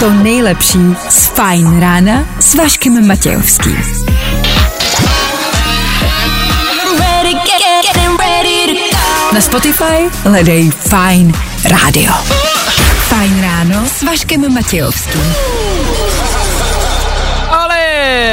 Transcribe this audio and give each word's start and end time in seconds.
To 0.00 0.10
nejlepší 0.10 0.78
z 1.08 1.26
Fajn 1.26 1.80
rána 1.80 2.24
s 2.40 2.54
Vaškem 2.54 3.06
Matějovským. 3.06 3.82
Na 9.32 9.40
Spotify 9.40 10.10
hledej 10.22 10.70
Fine 10.70 11.32
Radio. 11.64 12.12
Fajn 13.08 13.42
ráno 13.42 13.86
s 13.86 14.02
Vaškem 14.02 14.54
Matějovským. 14.54 15.34
Ale 17.50 17.78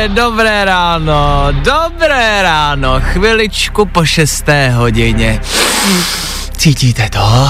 dobré 0.08 0.66
ráno, 0.66 1.48
dobré 1.52 2.42
ráno, 2.42 3.00
chviličku 3.00 3.86
po 3.86 4.06
šesté 4.06 4.70
hodině. 4.70 5.42
Cítíte 6.58 7.10
to? 7.10 7.50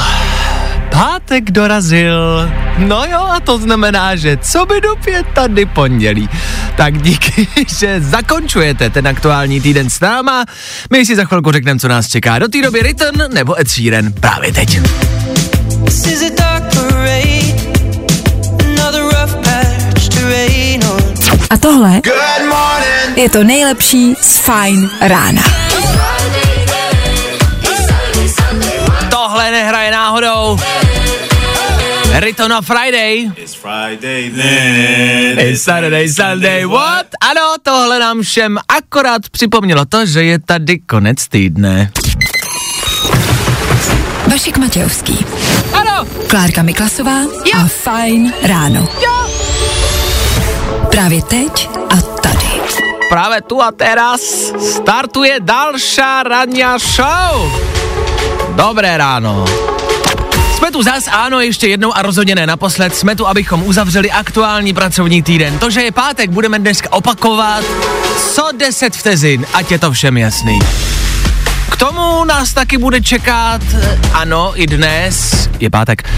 Pátek 0.90 1.52
dorazil. 1.52 2.52
No 2.78 3.06
jo, 3.06 3.20
a 3.20 3.40
to 3.40 3.58
znamená, 3.58 4.16
že 4.16 4.38
co 4.38 4.66
by 4.66 4.82
dopět 4.82 5.26
tady 5.34 5.66
pondělí. 5.66 6.30
Tak 6.78 7.02
díky, 7.02 7.48
že 7.80 8.02
zakončujete 8.02 8.90
ten 8.90 9.08
aktuální 9.08 9.62
týden 9.62 9.90
s 9.90 10.00
náma. 10.00 10.46
My 10.92 11.06
si 11.06 11.16
za 11.16 11.26
chvilku 11.26 11.52
řekneme, 11.52 11.80
co 11.80 11.88
nás 11.88 12.08
čeká. 12.08 12.40
Do 12.40 12.48
té 12.48 12.62
doby 12.62 12.82
Return 12.82 13.34
nebo 13.34 13.60
Ed 13.60 13.70
Sheeran 13.70 14.12
právě 14.12 14.54
teď. 14.54 14.80
A 21.50 21.58
tohle 21.58 22.02
je 23.16 23.30
to 23.30 23.44
nejlepší 23.44 24.16
z 24.22 24.38
Fine 24.38 24.90
rána. 25.02 25.67
Nehraje 29.88 29.92
náhodou. 29.92 30.60
Return 32.20 32.54
on 32.54 32.64
Friday. 32.64 33.32
It's 33.36 33.54
Friday 33.56 34.30
then. 34.32 35.40
It's 35.40 35.64
Saturday, 35.64 36.10
Sunday, 36.10 36.66
what? 36.66 37.06
Ano, 37.22 37.56
tohle 37.64 38.00
nám 38.00 38.22
všem 38.22 38.58
akorát 38.78 39.30
připomnělo 39.32 39.86
to, 39.86 40.06
že 40.06 40.24
je 40.24 40.40
tady 40.40 40.80
konec 40.80 41.28
týdne. 41.28 41.92
Vašek 44.32 44.58
Matějovský, 44.58 45.26
Ano, 45.74 46.08
Klárka 46.28 46.62
Miklasová 46.62 47.18
a 47.60 47.68
Fine 47.68 48.34
ráno. 48.44 48.88
Právě 50.92 51.22
teď 51.22 51.70
a 51.90 51.96
tady. 52.22 52.62
právě 53.10 53.42
tu 53.42 53.62
a 53.62 53.72
teraz 53.72 54.22
startuje 54.60 55.40
další 55.40 56.02
ranní 56.24 56.64
show. 56.96 57.52
Dobré 58.56 58.98
ráno. 58.98 59.46
Jsme 60.58 60.72
tu 60.72 60.84
zas, 60.84 61.08
ano, 61.12 61.40
ještě 61.40 61.68
jednou 61.68 61.98
a 61.98 62.02
rozhodně 62.02 62.36
ne 62.36 62.48
naposled. 62.48 62.96
Jsme 62.96 63.16
tu, 63.16 63.28
abychom 63.28 63.64
uzavřeli 63.64 64.12
aktuální 64.12 64.74
pracovní 64.74 65.24
týden. 65.24 65.60
To, 65.60 65.70
že 65.70 65.82
je 65.82 65.92
pátek, 65.92 66.30
budeme 66.30 66.60
dneska 66.60 66.94
opakovat 66.94 67.64
co 68.34 68.50
10 68.58 68.96
vteřin, 68.96 69.46
ať 69.54 69.72
je 69.72 69.80
to 69.80 69.92
všem 69.92 70.18
jasný. 70.18 70.60
K 71.72 71.76
tomu 71.76 72.26
nás 72.26 72.54
taky 72.54 72.78
bude 72.78 73.02
čekat, 73.02 73.62
eh, 73.74 74.00
ano, 74.14 74.52
i 74.56 74.68
dnes, 74.68 75.50
je 75.60 75.70
pátek, 75.70 76.10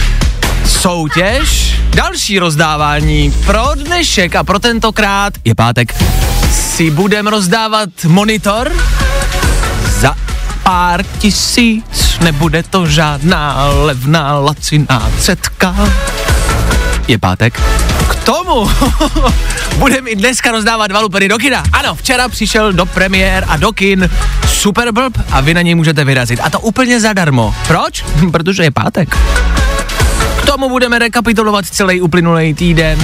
soutěž, 0.67 1.75
další 1.89 2.39
rozdávání 2.39 3.33
pro 3.45 3.65
dnešek 3.75 4.35
a 4.35 4.43
pro 4.43 4.59
tentokrát, 4.59 5.33
je 5.45 5.55
pátek, 5.55 6.03
si 6.51 6.91
budeme 6.91 7.31
rozdávat 7.31 7.89
monitor 8.07 8.71
pár 10.69 11.03
tisíc, 11.17 12.19
nebude 12.21 12.63
to 12.63 12.87
žádná 12.87 13.65
levná 13.67 14.39
laciná 14.39 15.11
cetka. 15.19 15.75
Je 17.07 17.17
pátek. 17.17 17.61
K 18.09 18.15
tomu 18.15 18.69
budeme 19.77 20.09
i 20.09 20.15
dneska 20.15 20.51
rozdávat 20.51 20.87
dva 20.87 20.99
lupery 20.99 21.27
do 21.27 21.37
kina. 21.37 21.63
Ano, 21.73 21.95
včera 21.95 22.29
přišel 22.29 22.73
do 22.73 22.85
premiér 22.85 23.45
a 23.47 23.57
do 23.57 23.71
kin 23.71 24.09
Super 24.47 24.91
Blb 24.91 25.17
a 25.31 25.41
vy 25.41 25.53
na 25.53 25.61
něj 25.61 25.75
můžete 25.75 26.05
vyrazit. 26.05 26.39
A 26.43 26.49
to 26.49 26.59
úplně 26.59 26.99
zadarmo. 26.99 27.55
Proč? 27.67 28.05
Protože 28.31 28.63
je 28.63 28.71
pátek. 28.71 29.17
K 30.41 30.45
tomu 30.45 30.69
budeme 30.69 30.99
rekapitulovat 30.99 31.65
celý 31.65 32.01
uplynulý 32.01 32.53
týden. 32.53 32.99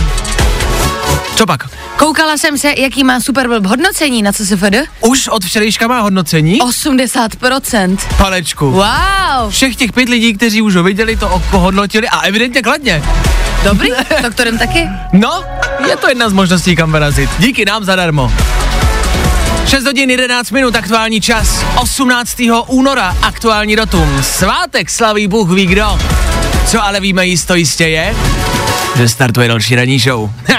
Co 1.36 1.46
pak? 1.46 1.70
Koukala 1.98 2.38
jsem 2.38 2.58
se, 2.58 2.74
jaký 2.78 3.04
má 3.04 3.20
Superblb 3.20 3.66
hodnocení 3.66 4.22
na 4.24 4.32
CSFD. 4.32 4.76
Už 5.02 5.28
od 5.28 5.44
včerejška 5.46 5.88
má 5.88 6.00
hodnocení? 6.02 6.60
80%. 6.60 7.98
Palečku. 8.18 8.72
Wow, 8.72 9.50
Všech 9.50 9.76
těch 9.76 9.94
pět 9.94 10.10
lidí, 10.10 10.34
kteří 10.34 10.62
už 10.62 10.76
ho 10.76 10.84
viděli, 10.84 11.16
to 11.18 11.42
hodnotili 11.52 12.10
a 12.10 12.20
evidentně 12.20 12.62
kladně. 12.62 13.04
dobrý, 13.64 13.90
doktorem 14.22 14.58
taky. 14.58 14.90
No, 15.14 15.44
je 15.90 15.98
to 15.98 16.10
jedna 16.10 16.30
z 16.30 16.34
možností, 16.34 16.76
kam 16.76 16.92
vyrazit. 16.92 17.30
Díky 17.40 17.66
nám 17.66 17.84
zadarmo. 17.84 18.32
6 19.68 19.86
hodin 19.86 20.10
11 20.10 20.52
minut, 20.52 20.76
aktuální 20.76 21.22
čas. 21.22 21.66
18. 21.76 22.38
února, 22.68 23.18
aktuální 23.22 23.76
datum. 23.76 24.24
Svátek 24.24 24.90
slaví 24.90 25.28
Bůh 25.28 25.50
ví 25.50 25.66
kdo. 25.66 26.00
Co 26.68 26.84
ale 26.84 27.00
víme 27.00 27.26
jisto 27.26 27.56
jistě 27.56 27.88
je, 27.88 28.16
že 28.98 29.10
startuje 29.10 29.48
další 29.48 29.76
ranní 29.76 30.00
show. 30.00 30.30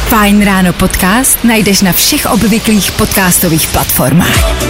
Fajn 0.08 0.46
ráno 0.46 0.74
podcast 0.74 1.44
najdeš 1.44 1.81
na 1.81 1.92
všech 1.92 2.25
obvyklých 2.25 2.92
podcastových 2.92 3.68
platformách. 3.68 4.68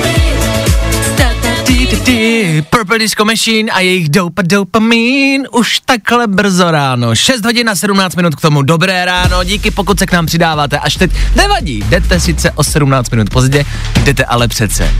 Purple 2.69 2.99
Disco 2.99 3.25
Machine 3.25 3.71
a 3.71 3.79
jejich 3.79 4.09
dopa 4.09 4.41
dopamin 4.41 5.47
už 5.51 5.79
takhle 5.79 6.27
brzo 6.27 6.71
ráno. 6.71 7.15
6 7.15 7.45
hodin 7.45 7.69
a 7.69 7.75
17 7.75 8.15
minut 8.15 8.35
k 8.35 8.41
tomu. 8.41 8.61
Dobré 8.61 9.05
ráno, 9.05 9.43
díky 9.43 9.71
pokud 9.71 9.99
se 9.99 10.05
k 10.05 10.11
nám 10.11 10.25
přidáváte. 10.25 10.79
Až 10.79 10.95
teď 10.95 11.11
nevadí, 11.35 11.83
jdete 11.89 12.19
sice 12.19 12.51
o 12.51 12.63
17 12.63 13.09
minut 13.09 13.29
pozdě, 13.29 13.65
jdete 14.03 14.25
ale 14.25 14.47
přece. 14.47 14.93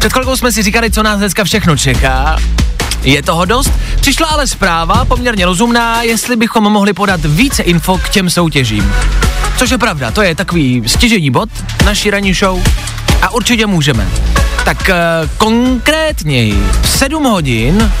Před 0.00 0.12
chvilkou 0.12 0.36
jsme 0.36 0.52
si 0.52 0.62
říkali, 0.62 0.90
co 0.90 1.02
nás 1.02 1.18
dneska 1.18 1.44
všechno 1.44 1.76
čeká. 1.76 2.36
Je 3.02 3.22
toho 3.22 3.44
dost? 3.44 3.72
Přišla 4.00 4.26
ale 4.26 4.46
zpráva, 4.46 5.04
poměrně 5.04 5.46
rozumná, 5.46 6.02
jestli 6.02 6.36
bychom 6.36 6.64
mohli 6.64 6.92
podat 6.92 7.20
více 7.24 7.62
info 7.62 7.98
k 7.98 8.08
těm 8.08 8.30
soutěžím. 8.30 8.94
Což 9.56 9.70
je 9.70 9.78
pravda, 9.78 10.10
to 10.10 10.22
je 10.22 10.34
takový 10.34 10.82
stěžení 10.86 11.30
bod 11.30 11.48
naší 11.84 12.10
ranní 12.10 12.34
show 12.34 12.62
a 13.22 13.30
určitě 13.30 13.66
můžeme. 13.66 14.08
Tak 14.64 14.78
uh, 14.88 15.28
konkrétněji, 15.36 16.64
v 16.82 16.88
7 16.88 17.24
hodin 17.24 17.92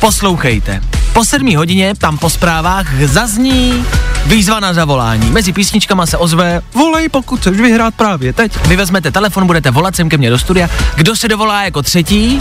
poslouchejte. 0.00 0.91
Po 1.12 1.24
7 1.24 1.56
hodině 1.56 1.94
tam 1.98 2.18
po 2.18 2.30
zprávách 2.30 3.00
zazní 3.04 3.84
výzva 4.26 4.60
na 4.60 4.72
zavolání. 4.72 5.30
Mezi 5.30 5.52
písničkama 5.52 6.06
se 6.06 6.16
ozve, 6.16 6.62
volej 6.74 7.08
pokud 7.08 7.40
chceš 7.40 7.56
vyhrát 7.56 7.94
právě 7.94 8.32
teď. 8.32 8.66
Vy 8.66 8.76
vezmete 8.76 9.10
telefon, 9.10 9.46
budete 9.46 9.70
volat 9.70 9.96
sem 9.96 10.08
ke 10.08 10.16
mně 10.16 10.30
do 10.30 10.38
studia. 10.38 10.68
Kdo 10.94 11.16
se 11.16 11.28
dovolá 11.28 11.62
jako 11.62 11.82
třetí, 11.82 12.40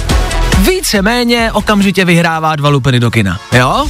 víceméně 0.57 1.51
okamžitě 1.51 2.05
vyhrává 2.05 2.55
dva 2.55 2.69
lupeny 2.69 2.99
do 2.99 3.11
kina. 3.11 3.39
Jo? 3.51 3.87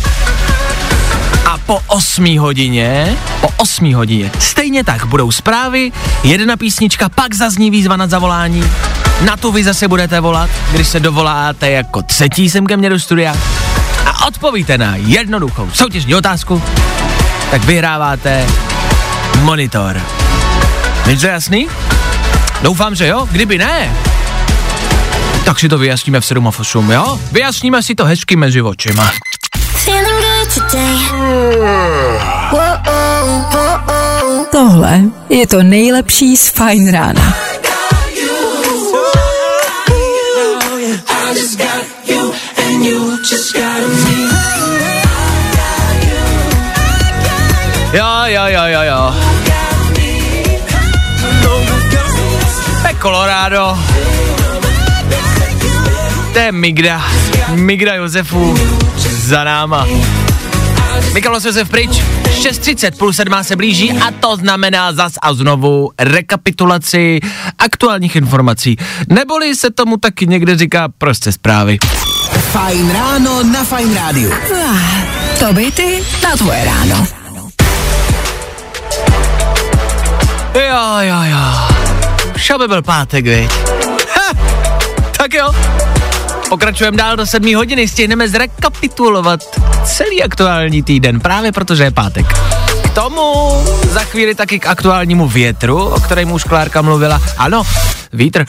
A 1.46 1.58
po 1.58 1.80
8 1.88 2.38
hodině, 2.40 3.18
po 3.42 3.50
8 3.58 3.94
hodině, 3.94 4.32
stejně 4.40 4.84
tak 4.84 5.06
budou 5.06 5.32
zprávy, 5.32 5.92
jedna 6.24 6.58
písnička, 6.58 7.10
pak 7.10 7.34
zazní 7.34 7.72
výzva 7.72 7.98
na 7.98 8.08
zavolání. 8.08 8.64
Na 9.26 9.38
tu 9.38 9.52
vy 9.52 9.64
zase 9.64 9.88
budete 9.88 10.20
volat, 10.20 10.50
když 10.72 10.88
se 10.88 11.00
dovoláte 11.00 11.72
jako 11.72 12.02
třetí 12.02 12.50
sem 12.50 12.66
ke 12.66 12.78
mně 12.78 12.90
do 12.90 13.00
studia 13.00 13.36
a 14.06 14.28
odpovíte 14.28 14.78
na 14.78 14.96
jednoduchou 14.96 15.70
soutěžní 15.74 16.16
otázku, 16.16 16.64
tak 17.52 17.64
vyhráváte 17.64 18.46
monitor. 19.42 20.02
Je 21.08 21.18
to 21.18 21.28
jasný? 21.28 21.68
Doufám, 22.62 22.96
že 22.96 23.08
jo. 23.08 23.28
Kdyby 23.32 23.58
ne, 23.58 23.96
tak 25.44 25.60
si 25.60 25.70
to 25.70 25.78
vyjasníme 25.78 26.22
v 26.22 26.26
7 26.26 26.48
a 26.48 26.52
v 26.52 26.60
8, 26.60 26.92
jo? 26.92 27.20
Vyjasníme 27.32 27.84
si 27.84 27.96
to 27.96 28.06
hezky 28.06 28.36
mezi 28.36 28.62
očima. 28.62 29.12
Tohle 34.52 35.02
je 35.30 35.48
to 35.48 35.64
nejlepší 35.64 36.38
z 36.38 36.50
Fine 36.50 36.92
rána. 36.92 37.51
Jo, 47.94 48.26
jo, 48.28 48.44
jo, 48.48 48.64
jo, 48.66 48.82
jo. 48.82 49.16
To 52.84 52.88
Colorado. 53.02 53.78
To 56.34 56.40
je 56.40 56.52
Migda. 56.52 57.02
Migda 57.56 57.94
Josefu. 57.94 58.58
za 58.98 59.44
náma. 59.44 59.86
Mikalo 61.14 61.40
se 61.42 61.54
se 61.54 61.66
pryč, 61.66 61.92
6.30 61.92 62.98
plus 62.98 63.16
7 63.16 63.44
se 63.44 63.56
blíží 63.56 63.92
a 63.92 64.12
to 64.20 64.36
znamená 64.36 64.94
zas 64.94 65.14
a 65.22 65.34
znovu 65.34 65.92
rekapitulaci 66.00 67.20
aktuálních 67.58 68.16
informací. 68.16 68.78
Neboli 69.10 69.56
se 69.56 69.70
tomu 69.70 69.98
taky 69.98 70.28
někde 70.28 70.58
říká 70.58 70.88
prostě 70.98 71.32
zprávy. 71.32 71.78
Fajn 72.52 72.92
ráno 72.92 73.44
na 73.44 73.64
Fajn 73.64 73.96
rádiu. 73.96 74.32
To 75.40 75.54
by 75.54 75.72
ty 75.72 76.04
na 76.24 76.36
tvoje 76.38 76.66
ráno. 76.66 77.08
Jo, 80.56 81.00
jo, 81.00 81.16
jo. 81.24 81.68
Šo 82.38 82.58
by 82.58 82.68
byl 82.68 82.82
pátek, 82.82 83.26
viď? 83.26 83.52
Ha, 84.16 84.34
tak 85.18 85.34
jo. 85.34 85.52
Pokračujeme 86.52 86.98
dál 86.98 87.16
do 87.16 87.26
7 87.26 87.56
hodiny, 87.56 87.88
stihneme 87.88 88.30
zrekapitulovat 88.30 89.40
celý 89.86 90.24
aktuální 90.24 90.84
týden, 90.84 91.20
právě 91.20 91.52
protože 91.52 91.84
je 91.84 91.92
pátek. 91.92 92.26
K 92.84 92.90
tomu 92.90 93.24
za 93.82 94.00
chvíli 94.00 94.36
taky 94.36 94.60
k 94.60 94.68
aktuálnímu 94.68 95.28
větru, 95.28 95.84
o 95.86 96.00
kterém 96.00 96.32
už 96.32 96.44
Klárka 96.44 96.82
mluvila. 96.82 97.22
Ano, 97.38 97.64
vítr. 98.14 98.46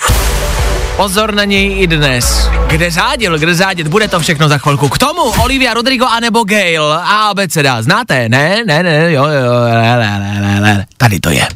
Pozor 0.96 1.34
na 1.34 1.44
něj 1.44 1.82
i 1.82 1.86
dnes. 1.86 2.50
Kde 2.66 2.90
řádil, 2.90 3.38
kde 3.38 3.54
řádit, 3.54 3.88
bude 3.88 4.08
to 4.08 4.20
všechno 4.20 4.48
za 4.48 4.58
chvilku. 4.58 4.88
K 4.88 4.98
tomu 4.98 5.22
Olivia 5.22 5.74
Rodrigo 5.74 6.06
anebo 6.06 6.44
Gail 6.44 6.92
a 6.92 7.28
abeceda. 7.28 7.82
Znáte? 7.82 8.28
Ne, 8.28 8.64
ne, 8.66 8.82
ne, 8.82 9.12
jo, 9.12 9.26
jo, 9.26 9.52
le, 9.64 9.96
le, 9.96 10.40
le, 10.40 10.60
le. 10.60 10.86
Tady 10.96 11.20
to 11.20 11.30
je. 11.30 11.46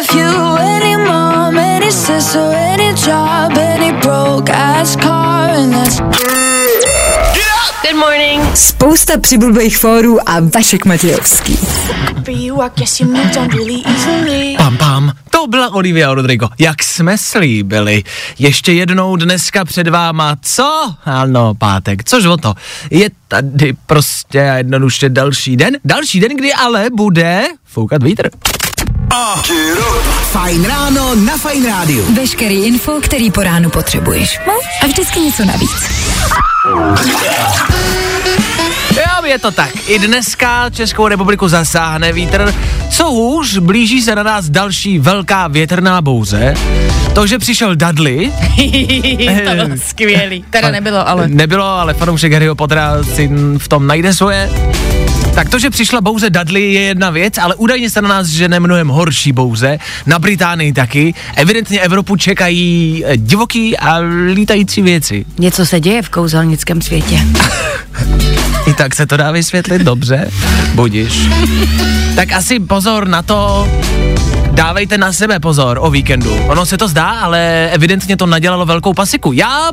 If 0.00 0.14
you 0.14 0.56
any 0.58 0.96
mom, 0.96 1.58
any 1.58 1.92
sister, 1.92 2.54
any 2.54 2.94
job, 2.94 3.58
any 3.58 3.92
broke 3.92 4.52
ass 4.52 4.96
car, 4.96 5.50
and 5.50 5.72
that's 5.72 6.00
Good 7.82 7.96
morning. 7.96 8.56
Spousta 8.56 9.18
přibulbých 9.20 9.78
fórů 9.78 10.28
a 10.28 10.36
Vašek 10.54 10.84
Matějovský. 10.84 11.58
Pam, 14.56 14.76
pam. 14.76 15.12
To 15.30 15.46
byla 15.46 15.72
Olivia 15.72 16.14
Rodrigo. 16.14 16.48
Jak 16.58 16.82
jsme 16.82 17.18
slíbili. 17.18 18.04
Ještě 18.38 18.72
jednou 18.72 19.16
dneska 19.16 19.64
před 19.64 19.88
váma. 19.88 20.36
Co? 20.42 20.94
Ano, 21.04 21.54
pátek. 21.54 22.04
Což 22.04 22.24
o 22.26 22.36
to? 22.36 22.54
Je 22.90 23.10
tady 23.28 23.72
prostě 23.86 24.50
a 24.50 24.54
jednoduše 24.54 25.08
další 25.08 25.56
den. 25.56 25.76
Další 25.84 26.20
den, 26.20 26.36
kdy 26.36 26.52
ale 26.52 26.86
bude 26.96 27.42
foukat 27.64 28.02
vítr. 28.02 28.30
Fajn 30.30 30.64
ráno 30.64 31.14
na 31.14 31.36
Fajn 31.36 31.66
rádiu. 31.66 32.14
Veškerý 32.14 32.64
info, 32.64 32.92
který 33.02 33.30
po 33.30 33.42
ránu 33.42 33.70
potřebuješ. 33.70 34.38
No 34.46 34.52
a 34.82 34.86
vždycky 34.86 35.20
něco 35.20 35.44
navíc. 35.44 36.11
Jo, 38.96 39.24
je 39.24 39.38
to 39.38 39.50
tak. 39.50 39.70
I 39.88 39.98
dneska 39.98 40.70
Českou 40.70 41.08
republiku 41.08 41.48
zasáhne 41.48 42.12
vítr. 42.12 42.54
Co 42.90 43.04
hůř, 43.10 43.58
blíží 43.58 44.02
se 44.02 44.14
na 44.14 44.22
nás 44.22 44.50
další 44.50 44.98
velká 44.98 45.48
větrná 45.48 46.00
bouře. 46.00 46.54
To, 47.14 47.26
že 47.26 47.38
přišel 47.38 47.76
Dudley, 47.76 48.32
to 49.44 49.54
bylo 49.54 49.76
skvělý. 49.76 50.44
Teda 50.50 50.70
nebylo, 50.70 51.08
ale. 51.08 51.28
Nebylo, 51.28 51.64
ale 51.64 51.94
fanoušek 51.94 52.32
Harryho 52.32 52.54
Pottera 52.54 53.02
si 53.02 53.30
v 53.58 53.68
tom 53.68 53.86
najde 53.86 54.14
svoje. 54.14 54.50
Tak 55.34 55.48
to, 55.48 55.58
že 55.58 55.70
přišla 55.70 56.00
bouře 56.00 56.30
Dudley 56.30 56.72
je 56.72 56.80
jedna 56.80 57.10
věc, 57.10 57.38
ale 57.38 57.54
údajně 57.54 57.90
se 57.90 58.02
na 58.02 58.08
nás 58.08 58.26
žene 58.26 58.60
mnohem 58.60 58.88
horší 58.88 59.32
bouře, 59.32 59.78
na 60.06 60.18
Británii 60.18 60.72
taky. 60.72 61.14
Evidentně 61.36 61.80
Evropu 61.80 62.16
čekají 62.16 63.02
eh, 63.06 63.16
divoký 63.16 63.76
a 63.76 63.98
lítající 64.32 64.82
věci. 64.82 65.24
Něco 65.38 65.66
se 65.66 65.80
děje 65.80 66.02
v 66.02 66.08
kouzelnickém 66.08 66.82
světě. 66.82 67.20
I 68.72 68.74
tak 68.78 68.94
se 68.94 69.06
to 69.06 69.16
dá 69.16 69.30
vysvětlit 69.30 69.82
dobře, 69.82 70.30
budiš. 70.74 71.28
Tak 72.16 72.32
asi 72.32 72.60
pozor 72.60 73.08
na 73.08 73.22
to, 73.22 73.68
dávejte 74.50 74.98
na 74.98 75.12
sebe 75.12 75.40
pozor 75.40 75.78
o 75.80 75.90
víkendu. 75.90 76.34
Ono 76.46 76.66
se 76.66 76.78
to 76.78 76.88
zdá, 76.88 77.10
ale 77.10 77.68
evidentně 77.72 78.16
to 78.16 78.26
nadělalo 78.26 78.66
velkou 78.66 78.94
pasiku. 78.94 79.32
Já, 79.32 79.70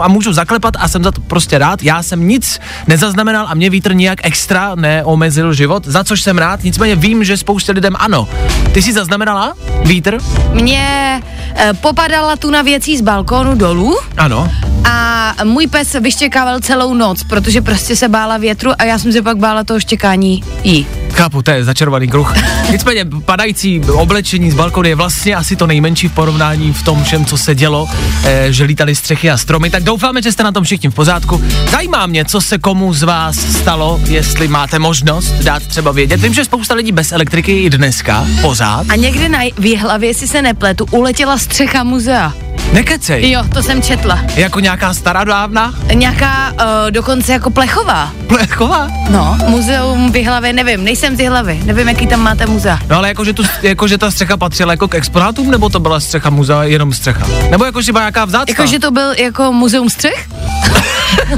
a 0.00 0.08
můžu 0.08 0.32
zaklepat 0.32 0.74
a 0.78 0.88
jsem 0.88 1.04
za 1.04 1.10
to 1.10 1.20
prostě 1.20 1.58
rád, 1.58 1.82
já 1.82 2.02
jsem 2.02 2.28
nic 2.28 2.60
nezaznamenal 2.86 3.46
a 3.48 3.54
mě 3.54 3.70
vítr 3.70 3.94
nijak 3.94 4.18
extra 4.22 4.74
neomezil 4.74 5.54
život, 5.54 5.86
za 5.86 6.04
což 6.04 6.22
jsem 6.22 6.38
rád, 6.38 6.64
nicméně 6.64 6.96
vím, 6.96 7.24
že 7.24 7.36
spoustě 7.36 7.72
lidem 7.72 7.94
ano. 7.98 8.28
Ty 8.72 8.82
jsi 8.82 8.92
zaznamenala 8.92 9.54
vítr? 9.84 10.18
Mě 10.52 11.20
e, 11.56 11.74
popadala 11.74 12.36
tu 12.36 12.50
na 12.50 12.62
věcí 12.62 12.96
z 12.96 13.00
balkónu 13.00 13.54
dolů 13.54 13.98
Ano. 14.16 14.50
a 14.84 15.11
můj 15.44 15.66
pes 15.66 15.96
vyštěkával 16.00 16.60
celou 16.60 16.94
noc, 16.94 17.22
protože 17.22 17.60
prostě 17.60 17.96
se 17.96 18.08
bála 18.08 18.38
větru 18.38 18.70
a 18.78 18.84
já 18.84 18.98
jsem 18.98 19.12
se 19.12 19.22
pak 19.22 19.36
bála 19.36 19.64
toho 19.64 19.80
štěkání 19.80 20.44
jí. 20.64 20.86
Chápu, 21.12 21.42
to 21.42 21.50
je 21.50 21.64
začarovaný 21.64 22.08
kruh. 22.08 22.34
Nicméně 22.70 23.04
padající 23.24 23.80
oblečení 23.80 24.50
z 24.50 24.54
balkonu 24.54 24.88
je 24.88 24.94
vlastně 24.94 25.36
asi 25.36 25.56
to 25.56 25.66
nejmenší 25.66 26.08
v 26.08 26.12
porovnání 26.12 26.72
v 26.72 26.82
tom 26.82 27.04
všem, 27.04 27.24
co 27.24 27.38
se 27.38 27.54
dělo, 27.54 27.88
eh, 28.24 28.46
že 28.52 28.64
lítaly 28.64 28.94
střechy 28.94 29.30
a 29.30 29.36
stromy, 29.36 29.70
tak 29.70 29.82
doufáme, 29.82 30.22
že 30.22 30.32
jste 30.32 30.42
na 30.42 30.52
tom 30.52 30.64
všichni 30.64 30.90
v 30.90 30.94
pořádku. 30.94 31.42
Zajímá 31.70 32.06
mě, 32.06 32.24
co 32.24 32.40
se 32.40 32.58
komu 32.58 32.94
z 32.94 33.02
vás 33.02 33.36
stalo, 33.36 34.00
jestli 34.08 34.48
máte 34.48 34.78
možnost 34.78 35.32
dát 35.32 35.62
třeba 35.62 35.92
vědět. 35.92 36.20
Vím, 36.20 36.34
že 36.34 36.44
spousta 36.44 36.74
lidí 36.74 36.92
bez 36.92 37.12
elektriky 37.12 37.52
i 37.62 37.70
dneska, 37.70 38.26
pořád. 38.40 38.86
A 38.88 38.96
někde 38.96 39.28
na 39.28 39.38
v 39.58 39.66
Jihlavě, 39.66 40.10
jestli 40.10 40.28
se 40.28 40.42
nepletu, 40.42 40.86
uletěla 40.90 41.38
střecha 41.38 41.84
muzea. 41.84 42.32
Nekecej, 42.72 43.30
Jo, 43.30 43.44
to 43.54 43.62
jsem 43.62 43.82
četla. 43.82 44.18
jako 44.34 44.60
nějaká 44.60 44.94
stará 44.94 45.24
dávna, 45.24 45.74
Nějaká 45.94 46.50
uh, 46.52 46.58
dokonce 46.90 47.32
jako 47.32 47.50
plechová. 47.50 48.12
plechová. 48.26 48.88
No, 49.10 49.38
muzeum 49.48 50.12
v 50.12 50.16
Jihlavě, 50.16 50.52
nevím, 50.52 50.84
nejsem 50.84 51.16
z 51.16 51.20
Jihlavy, 51.20 51.60
nevím, 51.64 51.88
jaký 51.88 52.06
tam 52.06 52.20
máte 52.20 52.46
muzea. 52.46 52.78
No 52.88 52.96
ale 52.96 53.08
jakože, 53.08 53.32
tu, 53.32 53.42
jakože 53.62 53.98
ta 53.98 54.10
střecha 54.10 54.36
patřila 54.36 54.72
jako 54.72 54.88
k 54.88 54.94
exponátům, 54.94 55.50
nebo 55.50 55.68
to 55.68 55.80
byla 55.80 56.00
střecha 56.00 56.30
muzea 56.30 56.62
jenom 56.64 56.92
střecha? 56.92 57.26
Nebo 57.50 57.64
jakože 57.64 57.92
byla 57.92 58.02
nějaká 58.02 58.24
vzácná? 58.24 58.44
Jakože 58.52 58.78
to 58.78 58.90
byl 58.90 59.12
jako 59.18 59.52
muzeum 59.52 59.90
střech? 59.90 60.28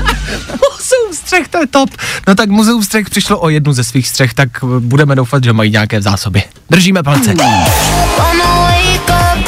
Muzeum 0.50 1.12
střech, 1.14 1.48
to 1.48 1.58
je 1.58 1.66
top. 1.66 1.90
No 2.28 2.34
tak 2.34 2.48
Muzeum 2.50 2.82
střech 2.82 3.10
přišlo 3.10 3.38
o 3.40 3.48
jednu 3.48 3.72
ze 3.72 3.84
svých 3.84 4.08
střech, 4.08 4.34
tak 4.34 4.48
budeme 4.78 5.14
doufat, 5.14 5.44
že 5.44 5.52
mají 5.52 5.70
nějaké 5.70 5.98
v 5.98 6.02
zásobě. 6.02 6.42
Držíme 6.70 7.02
palce. 7.02 7.32
Up. 7.32 7.40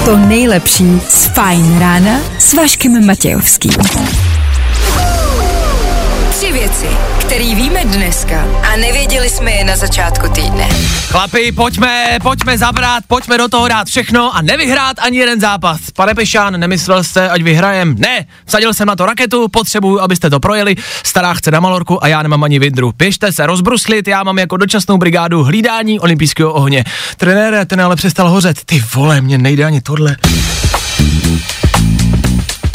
To 0.06 0.16
nejlepší 0.16 1.00
z 1.08 1.26
Fajn 1.26 1.78
rána 1.78 2.20
s 2.38 2.54
Vaškem 2.54 3.06
Matějovským. 3.06 3.72
Tři 6.46 6.52
věci, 6.52 6.86
které 7.20 7.54
víme 7.54 7.84
dneska 7.84 8.46
a 8.72 8.76
nevěděli 8.76 9.30
jsme 9.30 9.50
je 9.50 9.64
na 9.64 9.76
začátku 9.76 10.28
týdne. 10.28 10.68
Chlapi, 11.08 11.52
pojďme, 11.52 12.18
pojďme 12.22 12.58
zabrat, 12.58 13.04
pojďme 13.08 13.38
do 13.38 13.48
toho 13.48 13.68
dát 13.68 13.86
všechno 13.86 14.36
a 14.36 14.42
nevyhrát 14.42 14.96
ani 14.98 15.18
jeden 15.18 15.40
zápas. 15.40 15.80
Pane 15.96 16.14
Pešán, 16.14 16.60
nemyslel 16.60 17.04
jste, 17.04 17.30
ať 17.30 17.42
vyhrajem? 17.42 17.96
Ne, 17.98 18.26
vsadil 18.44 18.74
jsem 18.74 18.88
na 18.88 18.96
to 18.96 19.06
raketu, 19.06 19.48
potřebuju, 19.48 20.00
abyste 20.00 20.30
to 20.30 20.40
projeli. 20.40 20.76
Stará 21.02 21.34
chce 21.34 21.50
na 21.50 21.60
malorku 21.60 22.04
a 22.04 22.08
já 22.08 22.22
nemám 22.22 22.44
ani 22.44 22.58
vidru. 22.58 22.92
Běžte 22.96 23.32
se 23.32 23.46
rozbruslit, 23.46 24.08
já 24.08 24.22
mám 24.22 24.38
jako 24.38 24.56
dočasnou 24.56 24.98
brigádu 24.98 25.42
hlídání 25.42 26.00
olympijského 26.00 26.52
ohně. 26.52 26.84
Trenére, 27.16 27.66
ten 27.66 27.80
ale 27.80 27.96
přestal 27.96 28.30
hořet. 28.30 28.64
Ty 28.66 28.84
vole, 28.94 29.20
mě 29.20 29.38
nejde 29.38 29.64
ani 29.64 29.80
tohle. 29.80 30.16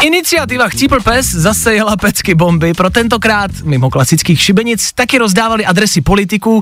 Iniciativa 0.01 0.69
Chcípl 0.69 1.01
pes 1.01 1.31
zase 1.31 1.73
jela 1.73 1.97
pecky 1.97 2.35
bomby. 2.35 2.73
Pro 2.73 2.89
tentokrát, 2.89 3.51
mimo 3.63 3.89
klasických 3.89 4.41
šibenic, 4.41 4.91
taky 4.93 5.17
rozdávali 5.17 5.65
adresy 5.65 6.01
politiků. 6.01 6.61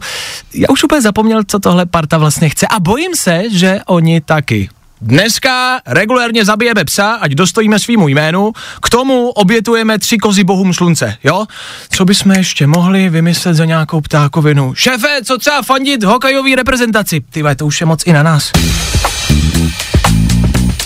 Já 0.53 0.67
už 0.69 0.83
úplně 0.83 1.01
zapomněl, 1.01 1.43
co 1.47 1.59
tohle 1.59 1.85
parta 1.85 2.17
vlastně 2.17 2.49
chce 2.49 2.67
a 2.67 2.79
bojím 2.79 3.15
se, 3.15 3.43
že 3.51 3.79
oni 3.85 4.21
taky. 4.21 4.69
Dneska 5.01 5.81
regulérně 5.85 6.45
zabijeme 6.45 6.85
psa, 6.85 7.13
ať 7.13 7.31
dostojíme 7.31 7.79
svýmu 7.79 8.07
jménu, 8.07 8.51
k 8.81 8.89
tomu 8.89 9.29
obětujeme 9.29 9.99
tři 9.99 10.17
kozy 10.17 10.43
bohům 10.43 10.73
slunce, 10.73 11.17
jo? 11.23 11.45
Co 11.89 12.05
bychom 12.05 12.31
ještě 12.31 12.67
mohli 12.67 13.09
vymyslet 13.09 13.53
za 13.53 13.65
nějakou 13.65 14.01
ptákovinu? 14.01 14.73
Šéfe, 14.75 15.19
co 15.23 15.37
třeba 15.37 15.61
fandit 15.61 16.03
hokejový 16.03 16.55
reprezentaci? 16.55 17.21
Ty 17.29 17.43
to 17.55 17.65
už 17.65 17.81
je 17.81 17.85
moc 17.85 18.03
i 18.05 18.13
na 18.13 18.23
nás. 18.23 18.51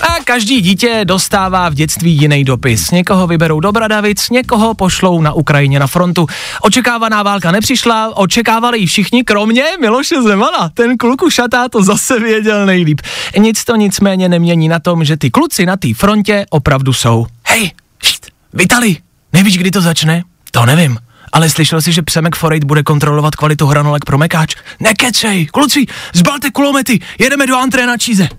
A 0.04 0.24
každý 0.24 0.62
dítě 0.62 1.02
dostává 1.04 1.70
v 1.70 1.74
dětství 1.74 2.12
jiný 2.12 2.44
dopis. 2.44 2.92
Někoho 2.92 3.28
vyberou 3.28 3.60
do 3.60 3.72
Bradavic, 3.72 4.30
někoho 4.30 4.74
pošlou 4.74 5.22
na 5.22 5.34
Ukrajině 5.34 5.80
na 5.80 5.88
frontu. 5.88 6.28
Očekávaná 6.62 7.24
válka 7.24 7.52
nepřišla, 7.52 8.18
očekávali 8.18 8.80
ji 8.80 8.86
všichni, 8.86 9.24
kromě 9.24 9.64
Miloše 9.82 10.22
Zemana. 10.22 10.70
Ten 10.74 10.98
kluku 10.98 11.30
šatá 11.30 11.70
to 11.70 11.84
zase 11.84 12.20
věděl 12.20 12.66
nejlíp. 12.66 13.02
Nic 13.38 13.64
to 13.64 13.76
nicméně 13.76 14.30
nemění 14.30 14.68
na 14.68 14.80
tom, 14.80 15.04
že 15.04 15.18
ty 15.18 15.32
kluci 15.32 15.66
na 15.66 15.78
té 15.78 15.94
frontě 15.94 16.46
opravdu 16.50 16.94
jsou. 16.94 17.26
Hej, 17.46 17.72
št, 18.04 18.28
Vitali, 18.54 18.98
nevíš, 19.34 19.58
kdy 19.58 19.72
to 19.72 19.82
začne? 19.82 20.24
To 20.52 20.66
nevím. 20.66 20.98
Ale 21.34 21.50
slyšel 21.50 21.82
jsi, 21.82 21.92
že 21.92 22.02
Přemek 22.02 22.36
Forejt 22.36 22.64
bude 22.64 22.84
kontrolovat 22.84 23.36
kvalitu 23.36 23.66
hranolek 23.66 24.06
pro 24.06 24.18
mekáč? 24.18 24.56
Nekecej, 24.80 25.46
kluci, 25.46 25.86
zbalte 26.14 26.52
kulomety, 26.52 27.00
jedeme 27.20 27.48
do 27.48 27.58
antré 27.58 27.88
na 27.88 27.98
číze. 27.98 28.30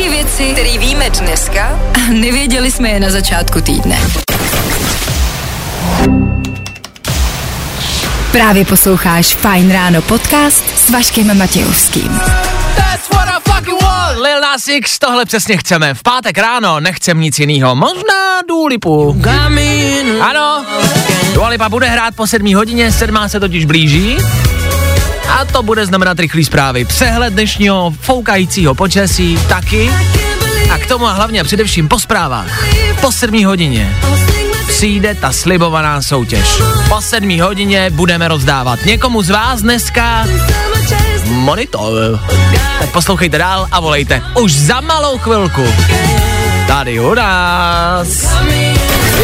Tři 0.00 0.08
věci, 0.08 0.52
které 0.52 0.78
víme 0.78 1.10
dneska 1.10 1.80
a 1.94 2.12
nevěděli 2.12 2.70
jsme 2.70 2.88
je 2.88 3.00
na 3.00 3.10
začátku 3.10 3.60
týdne. 3.60 3.98
Právě 8.32 8.64
posloucháš 8.64 9.26
Fine 9.34 9.74
Ráno 9.74 10.02
podcast 10.02 10.78
s 10.78 10.90
Vaškem 10.90 11.38
Matějovským. 11.38 12.20
Lil 14.22 14.40
Nas 14.40 14.68
X, 14.68 14.98
tohle 14.98 15.24
přesně 15.24 15.56
chceme. 15.56 15.94
V 15.94 16.02
pátek 16.02 16.38
ráno 16.38 16.80
nechcem 16.80 17.20
nic 17.20 17.38
jiného. 17.38 17.76
Možná 17.76 18.42
Důlipu. 18.48 19.22
Ano, 20.20 20.66
Dualipa 21.34 21.68
bude 21.68 21.86
hrát 21.86 22.14
po 22.16 22.26
sedmí 22.26 22.54
hodině, 22.54 22.92
sedmá 22.92 23.28
se 23.28 23.40
totiž 23.40 23.64
blíží. 23.64 24.16
A 25.30 25.44
to 25.44 25.62
bude 25.62 25.86
znamenat 25.86 26.18
rychlý 26.18 26.44
zprávy. 26.44 26.84
Přehled 26.84 27.32
dnešního 27.32 27.94
foukajícího 28.00 28.74
počasí 28.74 29.38
taky. 29.48 29.90
A 30.70 30.78
k 30.78 30.86
tomu 30.86 31.06
a 31.06 31.12
hlavně 31.12 31.44
především 31.44 31.88
po 31.88 32.00
zprávách. 32.00 32.66
Po 33.00 33.12
sedmí 33.12 33.44
hodině 33.44 33.96
přijde 34.68 35.14
ta 35.14 35.32
slibovaná 35.32 36.02
soutěž. 36.02 36.62
Po 36.88 37.00
sedmí 37.00 37.40
hodině 37.40 37.90
budeme 37.90 38.28
rozdávat 38.28 38.84
někomu 38.84 39.22
z 39.22 39.30
vás 39.30 39.62
dneska 39.62 40.26
monitor. 41.24 42.20
Tak 42.80 42.90
poslouchejte 42.90 43.38
dál 43.38 43.66
a 43.72 43.80
volejte 43.80 44.22
už 44.42 44.52
za 44.52 44.80
malou 44.80 45.18
chvilku. 45.18 45.64
Tady 46.66 47.00
u 47.00 47.14
nás. 47.14 48.08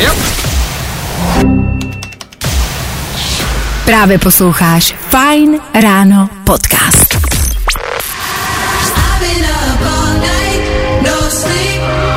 Yep. 0.01 0.17
Právě 3.87 4.19
posloucháš 4.19 4.95
Fine 5.11 5.59
Ráno 5.83 6.29
podcast. 6.45 7.17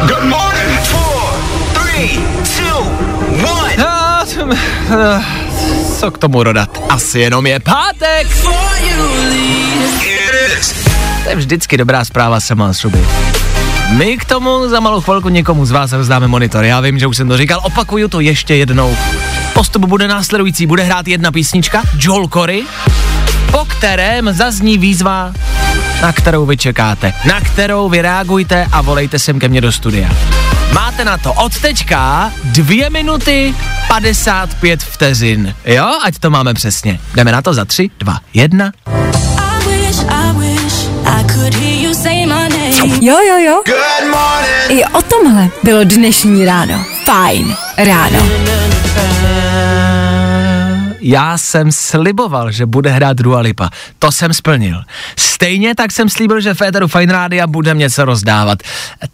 Good 0.07 0.23
morning. 0.23 0.79
Four, 0.83 1.33
three, 1.73 2.19
two, 2.57 2.79
one. 3.51 3.73
Eh, 4.89 5.21
Co 5.99 6.11
k 6.11 6.17
tomu 6.17 6.43
dodat? 6.43 6.83
Asi 6.89 7.19
jenom 7.19 7.47
je 7.47 7.59
pátek. 7.59 8.27
To 11.23 11.29
je 11.29 11.35
vždycky 11.35 11.77
dobrá 11.77 12.05
zpráva 12.05 12.39
sama 12.39 12.73
sobě. 12.73 13.01
My 13.97 14.17
k 14.17 14.25
tomu 14.25 14.69
za 14.69 14.79
malou 14.79 15.01
chvilku 15.01 15.29
někomu 15.29 15.65
z 15.65 15.71
vás 15.71 15.91
rozdáme 15.91 16.27
monitor. 16.27 16.63
Já 16.63 16.79
vím, 16.79 16.99
že 16.99 17.07
už 17.07 17.17
jsem 17.17 17.27
to 17.27 17.37
říkal, 17.37 17.59
opakuju 17.63 18.07
to 18.07 18.19
ještě 18.19 18.55
jednou. 18.55 18.97
Postup 19.59 19.85
bude 19.85 20.07
následující, 20.07 20.65
bude 20.65 20.83
hrát 20.83 21.07
jedna 21.07 21.31
písnička, 21.31 21.83
Joel 21.97 22.27
Corey, 22.27 22.63
po 23.51 23.65
kterém 23.65 24.33
zazní 24.33 24.77
výzva, 24.77 25.33
na 26.01 26.13
kterou 26.13 26.45
vy 26.45 26.57
čekáte, 26.57 27.13
na 27.25 27.41
kterou 27.41 27.89
vy 27.89 28.01
reagujte 28.01 28.67
a 28.71 28.81
volejte 28.81 29.19
sem 29.19 29.39
ke 29.39 29.47
mně 29.47 29.61
do 29.61 29.71
studia. 29.71 30.09
Máte 30.73 31.05
na 31.05 31.17
to 31.17 31.33
od 31.33 31.59
teďka 31.61 32.31
dvě 32.43 32.89
minuty 32.89 33.55
55 33.87 34.83
vteřin. 34.83 35.55
Jo, 35.65 35.99
ať 36.03 36.19
to 36.19 36.29
máme 36.29 36.53
přesně. 36.53 36.99
Jdeme 37.15 37.31
na 37.31 37.41
to 37.41 37.53
za 37.53 37.65
tři, 37.65 37.89
dva, 37.99 38.19
jedna. 38.33 38.71
Jo, 43.01 43.17
jo, 43.27 43.37
jo. 43.37 43.63
Good 43.65 44.11
morning. 44.11 44.81
I 44.81 44.85
o 44.85 45.01
tomhle 45.01 45.49
bylo 45.63 45.83
dnešní 45.83 46.45
ráno. 46.45 46.98
Fine 47.09 47.57
Ráno. 47.75 48.19
Já 51.01 51.37
jsem 51.37 51.71
sliboval, 51.71 52.51
že 52.51 52.65
bude 52.65 52.91
hrát 52.91 53.17
Dua 53.17 53.39
Lipa. 53.39 53.69
To 53.99 54.11
jsem 54.11 54.33
splnil. 54.33 54.83
Stejně 55.19 55.75
tak 55.75 55.91
jsem 55.91 56.09
slíbil, 56.09 56.41
že 56.41 56.53
Féteru 56.53 56.87
Fine 56.87 57.13
Rádia 57.13 57.47
budem 57.47 57.77
něco 57.77 58.05
rozdávat. 58.05 58.59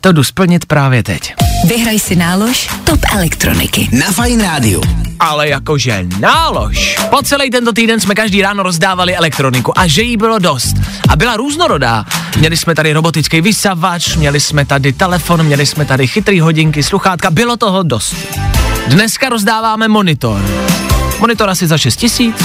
To 0.02 0.12
jdu 0.12 0.24
splnit 0.24 0.66
právě 0.66 1.04
teď. 1.04 1.34
Vyhraj 1.68 2.00
si 2.00 2.16
nálož 2.16 2.70
Top 2.84 3.00
Elektroniky. 3.14 3.90
Na 3.92 4.12
Fine 4.12 4.44
Rádiu. 4.44 4.82
Ale 5.20 5.50
jakože 5.50 6.06
nálož. 6.20 7.00
Po 7.10 7.22
celý 7.22 7.50
tento 7.50 7.74
týden 7.74 8.00
jsme 8.00 8.16
každý 8.16 8.42
ráno 8.42 8.64
rozdávali 8.64 9.16
elektroniku 9.16 9.80
a 9.80 9.88
že 9.88 10.02
jí 10.02 10.18
bylo 10.18 10.40
dost. 10.40 10.76
A 11.10 11.16
byla 11.16 11.38
různorodá. 11.38 12.06
Měli 12.38 12.58
jsme 12.58 12.76
tady 12.76 12.94
robotický 12.94 13.42
vysavač, 13.42 14.16
měli 14.16 14.40
jsme 14.40 14.66
tady 14.66 14.94
telefon, 14.94 15.44
měli 15.44 15.66
jsme 15.66 15.86
tady 15.86 16.08
chytrý 16.08 16.40
hodinky, 16.40 16.84
sluchátka, 16.84 17.32
bylo 17.32 17.58
toho 17.58 17.84
dost. 17.84 18.16
Dneska 18.88 19.30
rozdáváme 19.30 19.88
monitor. 19.88 20.42
Monitor 21.20 21.50
asi 21.50 21.68
za 21.68 21.78
6 21.78 21.96
tisíc. 21.96 22.36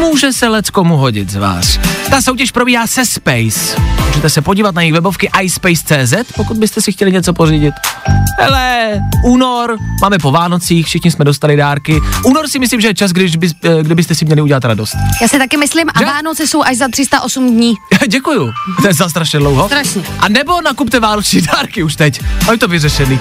Může 0.00 0.32
se 0.32 0.48
lec 0.48 0.70
komu 0.70 0.96
hodit 0.96 1.30
z 1.30 1.36
vás. 1.36 1.78
Ta 2.10 2.22
soutěž 2.22 2.50
probíhá 2.50 2.86
se 2.86 3.06
Space. 3.06 3.80
Můžete 4.06 4.30
se 4.30 4.42
podívat 4.42 4.74
na 4.74 4.82
jejich 4.82 4.92
webovky 4.94 5.30
iSpace.cz, 5.42 6.32
pokud 6.36 6.56
byste 6.56 6.80
si 6.80 6.92
chtěli 6.92 7.12
něco 7.12 7.32
pořídit. 7.32 7.74
Hele, 8.38 9.00
únor, 9.24 9.76
máme 10.02 10.18
po 10.18 10.30
Vánocích, 10.30 10.86
všichni 10.86 11.10
jsme 11.10 11.24
dostali 11.24 11.56
dárky. 11.56 12.00
Únor 12.24 12.48
si 12.48 12.58
myslím, 12.58 12.80
že 12.80 12.88
je 12.88 12.94
čas, 12.94 13.10
když 13.10 13.36
by, 13.36 13.50
eh, 13.64 13.82
kdybyste 13.82 14.14
si 14.14 14.24
měli 14.24 14.42
udělat 14.42 14.64
radost. 14.64 14.96
Já 15.22 15.28
si 15.28 15.38
taky 15.38 15.56
myslím, 15.56 15.88
a 15.94 15.98
Že? 15.98 16.04
Vánoce 16.04 16.46
jsou 16.46 16.62
až 16.62 16.76
za 16.76 16.88
308 16.88 17.50
dní. 17.50 17.74
Děkuju, 18.08 18.52
to 18.82 18.86
je 18.88 18.94
za 18.94 19.08
strašně 19.08 19.38
dlouho. 19.38 19.66
Strašně. 19.66 20.02
A 20.18 20.28
nebo 20.28 20.60
nakupte 20.60 21.00
vánoční 21.00 21.40
dárky 21.40 21.82
už 21.82 21.96
teď, 21.96 22.20
a 22.48 22.52
je 22.52 22.58
to 22.58 22.68
vyřešený. 22.68 23.20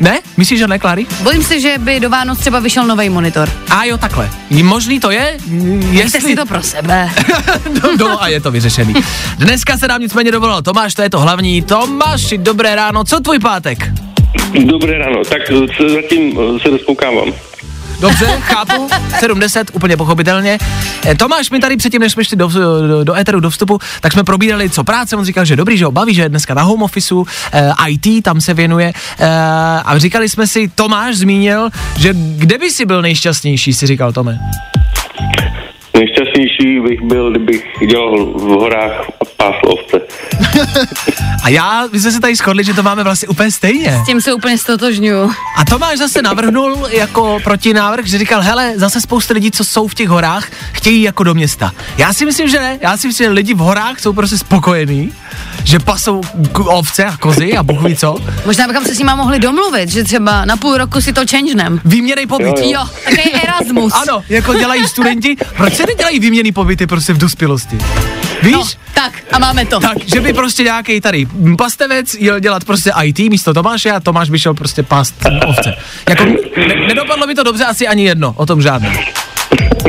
Ne? 0.00 0.20
Myslíš, 0.36 0.58
že 0.58 0.66
ne, 0.66 0.78
Klary? 0.78 1.06
Bojím 1.22 1.42
se, 1.42 1.60
že 1.60 1.74
by 1.78 2.00
do 2.00 2.10
Vánoc 2.10 2.38
třeba 2.38 2.60
vyšel 2.60 2.86
nový 2.86 3.08
monitor. 3.08 3.48
A 3.70 3.84
jo, 3.84 3.98
takhle. 3.98 4.30
Možný 4.62 5.00
to 5.00 5.10
je? 5.10 5.36
Nechte 5.46 6.16
Jestli... 6.16 6.20
si 6.20 6.36
to 6.36 6.46
pro 6.46 6.62
sebe. 6.62 7.10
no, 7.82 7.96
no, 7.98 8.22
a 8.22 8.28
je 8.28 8.40
to 8.40 8.50
vyřešený. 8.50 8.94
Dneska 9.38 9.78
se 9.78 9.88
nám 9.88 10.00
nicméně 10.00 10.32
dovolal 10.32 10.62
Tomáš, 10.62 10.94
to 10.94 11.02
je 11.02 11.10
to 11.10 11.20
hlavní. 11.20 11.62
Tomáši, 11.62 12.38
dobré 12.38 12.74
ráno, 12.74 13.04
co 13.04 13.20
tvůj 13.20 13.38
pátek? 13.38 13.90
Dobré 14.64 14.98
ráno, 14.98 15.24
tak 15.24 15.42
se 15.76 15.88
zatím 15.88 16.38
eh, 16.56 16.60
se 16.60 16.70
rozpoukávám. 16.70 17.32
Dobře, 18.00 18.26
chápu, 18.40 18.88
7.10, 19.20 19.64
úplně 19.72 19.96
pochopitelně. 19.96 20.58
Eh, 21.06 21.14
Tomáš 21.14 21.50
mi 21.50 21.60
tady 21.60 21.76
předtím, 21.76 22.00
než 22.00 22.12
jsme 22.12 22.24
šli 22.24 22.36
do, 22.36 22.48
do, 22.48 23.04
do 23.04 23.14
éteru, 23.14 23.40
do 23.40 23.50
vstupu, 23.50 23.78
tak 24.00 24.12
jsme 24.12 24.24
probírali, 24.24 24.70
co 24.70 24.84
práce, 24.84 25.16
on 25.16 25.24
říkal, 25.24 25.44
že 25.44 25.56
dobrý, 25.56 25.78
že 25.78 25.84
ho 25.84 25.92
baví, 25.92 26.14
že 26.14 26.22
je 26.22 26.28
dneska 26.28 26.54
na 26.54 26.62
home 26.62 26.82
officeu, 26.82 27.26
eh, 27.52 27.70
IT 27.88 28.24
tam 28.24 28.40
se 28.40 28.54
věnuje 28.54 28.92
eh, 29.18 29.28
a 29.84 29.98
říkali 29.98 30.28
jsme 30.28 30.46
si, 30.46 30.70
Tomáš 30.74 31.16
zmínil, 31.16 31.70
že 31.96 32.14
kde 32.14 32.58
by 32.58 32.70
si 32.70 32.84
byl 32.84 33.02
nejšťastnější, 33.02 33.72
si 33.72 33.86
říkal 33.86 34.12
Tome. 34.12 34.38
Nejšťastnější 35.94 36.80
bych 36.80 37.02
byl, 37.02 37.30
kdybych 37.30 37.64
dělal 37.90 38.26
v 38.26 38.40
horách 38.42 39.00
a 39.20 39.24
pásl 39.36 39.60
ovce. 39.68 40.00
A 41.44 41.48
já, 41.48 41.86
my 41.92 42.00
jsme 42.00 42.12
se 42.12 42.20
tady 42.20 42.34
shodli, 42.36 42.64
že 42.64 42.74
to 42.74 42.82
máme 42.82 43.04
vlastně 43.04 43.28
úplně 43.28 43.50
stejně. 43.50 44.00
S 44.02 44.06
tím 44.06 44.20
se 44.20 44.32
úplně 44.34 44.58
stotožňuju. 44.58 45.30
A 45.56 45.64
Tomáš 45.64 45.98
zase 45.98 46.22
navrhnul 46.22 46.88
jako 46.90 47.38
protinávrh, 47.44 48.06
že 48.06 48.18
říkal, 48.18 48.40
hele, 48.42 48.72
zase 48.76 49.00
spousta 49.00 49.34
lidí, 49.34 49.50
co 49.50 49.64
jsou 49.64 49.88
v 49.88 49.94
těch 49.94 50.08
horách, 50.08 50.48
chtějí 50.72 51.02
jako 51.02 51.22
do 51.24 51.34
města. 51.34 51.72
Já 51.98 52.12
si 52.12 52.24
myslím, 52.24 52.48
že 52.48 52.60
ne. 52.60 52.78
Já 52.82 52.96
si 52.96 53.06
myslím, 53.06 53.26
že 53.26 53.30
lidi 53.32 53.54
v 53.54 53.58
horách 53.58 54.00
jsou 54.00 54.12
prostě 54.12 54.38
spokojení, 54.38 55.12
že 55.64 55.78
pasou 55.78 56.20
k- 56.52 56.58
ovce 56.58 57.04
a 57.04 57.16
kozy 57.16 57.56
a 57.56 57.62
bůh 57.62 57.82
ví 57.82 57.96
co. 57.96 58.16
Možná 58.46 58.66
bychom 58.68 58.84
se 58.84 58.94
s 58.94 58.98
nima 58.98 59.14
mohli 59.14 59.38
domluvit, 59.38 59.88
že 59.88 60.04
třeba 60.04 60.44
na 60.44 60.56
půl 60.56 60.76
roku 60.76 61.00
si 61.00 61.12
to 61.12 61.20
changenem. 61.30 61.80
Výměnej 61.84 62.26
pobyt. 62.26 62.46
Jo, 62.58 62.70
Jo, 62.70 62.84
takový 63.04 63.32
Erasmus. 63.32 63.92
Ano, 63.92 64.22
jako 64.28 64.54
dělají 64.54 64.88
studenti. 64.88 65.36
Proč 65.56 65.74
se 65.74 65.83
nedělají 65.86 66.20
výměný 66.20 66.52
pobyty 66.52 66.86
prostě 66.86 67.12
v 67.12 67.18
dospělosti? 67.18 67.78
Víš? 68.42 68.52
No, 68.52 68.64
tak, 68.94 69.12
a 69.32 69.38
máme 69.38 69.66
to. 69.66 69.80
Tak, 69.80 69.98
že 70.06 70.20
by 70.20 70.32
prostě 70.32 70.62
nějaký 70.62 71.00
tady 71.00 71.26
pastevec 71.58 72.14
jel 72.14 72.40
dělat 72.40 72.64
prostě 72.64 72.92
IT 73.04 73.18
místo 73.18 73.54
Tomáše 73.54 73.90
a 73.90 74.00
Tomáš 74.00 74.30
by 74.30 74.38
šel 74.38 74.54
prostě 74.54 74.82
pást 74.82 75.14
ovce. 75.46 75.74
Jako, 76.08 76.24
ne, 76.56 76.74
nedopadlo 76.88 77.26
by 77.26 77.34
to 77.34 77.42
dobře 77.42 77.64
asi 77.64 77.88
ani 77.88 78.04
jedno, 78.04 78.34
o 78.36 78.46
tom 78.46 78.62
žádné. 78.62 78.98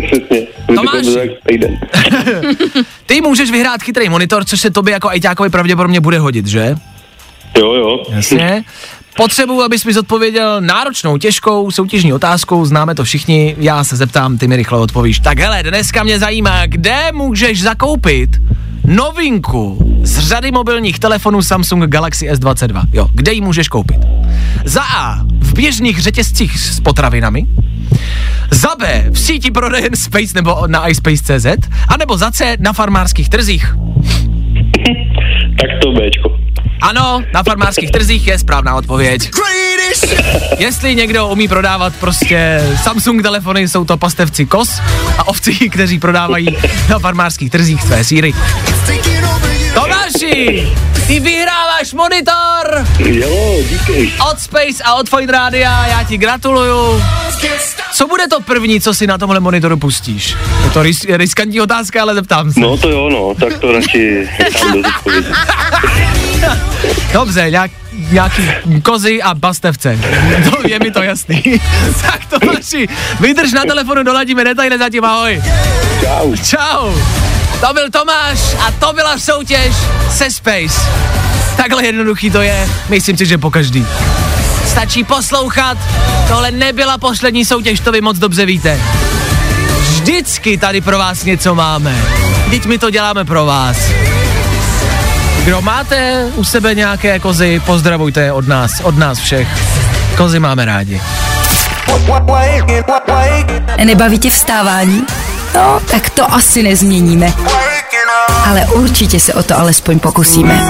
Přesně. 0.05 0.47
Tomáš. 0.75 1.05
Ty 3.05 3.21
můžeš 3.21 3.51
vyhrát 3.51 3.83
chytrý 3.83 4.09
monitor, 4.09 4.45
což 4.45 4.61
se 4.61 4.69
tobě 4.69 4.93
jako 4.93 5.09
ajťákovi 5.09 5.49
pravděpodobně 5.49 5.99
bude 5.99 6.19
hodit, 6.19 6.47
že? 6.47 6.75
Jo, 7.57 7.73
jo. 7.73 8.03
Jasně. 8.09 8.63
Potřebuji, 9.17 9.61
abys 9.61 9.85
mi 9.85 9.93
zodpověděl 9.93 10.61
náročnou, 10.61 11.17
těžkou 11.17 11.71
soutěžní 11.71 12.13
otázkou, 12.13 12.65
známe 12.65 12.95
to 12.95 13.03
všichni, 13.03 13.55
já 13.57 13.83
se 13.83 13.95
zeptám, 13.95 14.37
ty 14.37 14.47
mi 14.47 14.55
rychle 14.55 14.79
odpovíš. 14.79 15.19
Tak 15.19 15.39
hele, 15.39 15.63
dneska 15.63 16.03
mě 16.03 16.19
zajímá, 16.19 16.65
kde 16.65 17.11
můžeš 17.13 17.61
zakoupit 17.61 18.29
novinku 18.85 19.95
z 20.03 20.19
řady 20.19 20.51
mobilních 20.51 20.99
telefonů 20.99 21.41
Samsung 21.41 21.83
Galaxy 21.85 22.29
S22. 22.29 22.81
Jo, 22.93 23.07
kde 23.13 23.33
ji 23.33 23.41
můžeš 23.41 23.67
koupit? 23.67 23.97
Za 24.65 24.81
A. 24.81 25.23
V 25.39 25.53
běžných 25.53 25.99
řetězcích 25.99 26.59
s 26.59 26.79
potravinami. 26.79 27.45
Za 28.51 28.69
B. 28.79 29.05
V 29.11 29.19
síti 29.19 29.51
prodejen 29.51 29.95
Space 29.95 30.31
nebo 30.35 30.67
na 30.67 30.87
iSpace.cz. 30.87 31.45
A 31.87 31.97
nebo 31.97 32.17
za 32.17 32.31
C. 32.31 32.57
Na 32.59 32.73
farmářských 32.73 33.29
trzích. 33.29 33.75
Tak 35.59 35.69
to 35.81 35.91
Bčko. 35.91 36.44
Ano, 36.81 37.23
na 37.33 37.43
farmářských 37.43 37.91
trzích 37.91 38.27
je 38.27 38.39
správná 38.39 38.75
odpověď. 38.75 39.31
Jestli 40.57 40.95
někdo 40.95 41.27
umí 41.27 41.47
prodávat 41.47 41.93
prostě 41.99 42.61
Samsung 42.83 43.21
telefony, 43.21 43.67
jsou 43.67 43.85
to 43.85 43.97
pastevci 43.97 44.45
kos 44.45 44.69
a 45.17 45.27
ovci, 45.27 45.69
kteří 45.69 45.99
prodávají 45.99 46.57
na 46.89 46.99
farmářských 46.99 47.51
trzích 47.51 47.81
své 47.81 48.03
síry. 48.03 48.33
Tomáši, 49.73 50.67
ty 51.07 51.19
vyhráváš 51.19 51.93
monitor 51.93 52.85
Jo, 52.99 53.55
díky. 53.69 54.11
od 54.31 54.39
Space 54.39 54.83
a 54.83 54.93
od 54.93 55.09
Fine 55.09 55.31
Rádia, 55.31 55.85
já 55.87 56.03
ti 56.03 56.17
gratuluju. 56.17 57.03
Co 57.93 58.07
bude 58.07 58.27
to 58.27 58.41
první, 58.41 58.81
co 58.81 58.93
si 58.93 59.07
na 59.07 59.17
tomhle 59.17 59.39
monitoru 59.39 59.77
pustíš? 59.77 60.35
Je 60.63 60.69
to 60.69 60.83
ris- 60.83 61.17
riskantní 61.17 61.61
otázka, 61.61 62.01
ale 62.01 62.15
zeptám 62.15 62.51
se. 62.53 62.59
No 62.59 62.77
to 62.77 62.89
jo, 62.89 63.09
no, 63.09 63.33
tak 63.49 63.59
to 63.59 63.71
radši 63.71 64.29
bez 64.37 64.55
odpovědi. 64.95 65.27
Dobře, 67.13 67.49
nějak, 67.49 67.71
nějaký 68.11 68.49
kozy 68.83 69.21
a 69.21 69.35
pastevce. 69.35 69.99
To 70.49 70.67
je 70.67 70.79
mi 70.79 70.91
to 70.91 71.03
jasný. 71.03 71.43
tak 72.01 72.25
to 72.25 72.37
naši. 72.53 72.87
Vydrž 73.19 73.53
na 73.53 73.61
telefonu, 73.63 74.03
doladíme 74.03 74.43
detaily 74.43 74.77
zatím, 74.77 75.05
ahoj. 75.05 75.43
Čau. 76.01 76.35
Čau. 76.35 76.93
To 77.67 77.73
byl 77.73 77.89
Tomáš 77.89 78.39
a 78.67 78.71
to 78.71 78.93
byla 78.93 79.19
soutěž 79.19 79.75
se 80.11 80.31
Space. 80.31 80.81
Takhle 81.57 81.85
jednoduchý 81.85 82.31
to 82.31 82.41
je, 82.41 82.69
myslím 82.89 83.17
si, 83.17 83.25
že 83.25 83.37
po 83.37 83.51
každý. 83.51 83.85
Stačí 84.67 85.03
poslouchat, 85.03 85.77
tohle 86.27 86.51
nebyla 86.51 86.97
poslední 86.97 87.45
soutěž, 87.45 87.79
to 87.79 87.91
vy 87.91 88.01
moc 88.01 88.17
dobře 88.17 88.45
víte. 88.45 88.79
Vždycky 89.79 90.57
tady 90.57 90.81
pro 90.81 90.97
vás 90.97 91.23
něco 91.23 91.55
máme. 91.55 91.95
Teď 92.49 92.65
my 92.65 92.77
to 92.77 92.89
děláme 92.89 93.25
pro 93.25 93.45
vás. 93.45 93.77
Kdo 95.45 95.61
máte 95.61 96.25
u 96.35 96.43
sebe 96.43 96.75
nějaké 96.75 97.19
kozy, 97.19 97.61
pozdravujte 97.65 98.21
je 98.21 98.31
od 98.31 98.47
nás, 98.47 98.79
od 98.83 98.97
nás 98.97 99.19
všech. 99.19 99.47
Kozy 100.17 100.39
máme 100.39 100.65
rádi. 100.65 101.01
Nebaví 103.85 104.19
tě 104.19 104.29
vstávání? 104.29 105.03
No, 105.55 105.79
tak 105.91 106.09
to 106.09 106.33
asi 106.33 106.63
nezměníme. 106.63 107.33
Ale 108.45 108.65
určitě 108.65 109.19
se 109.19 109.33
o 109.33 109.43
to 109.43 109.59
alespoň 109.59 109.99
pokusíme. 109.99 110.61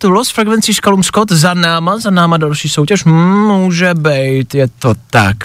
Tu 0.00 0.10
Lost 0.10 0.32
Frequency 0.32 0.74
Škalum 0.74 1.02
Scott 1.02 1.32
za 1.32 1.54
náma, 1.54 1.98
za 1.98 2.10
náma 2.10 2.36
další 2.36 2.68
soutěž, 2.68 3.04
může 3.04 3.94
být, 3.94 4.54
je 4.54 4.68
to 4.78 4.94
tak. 5.10 5.36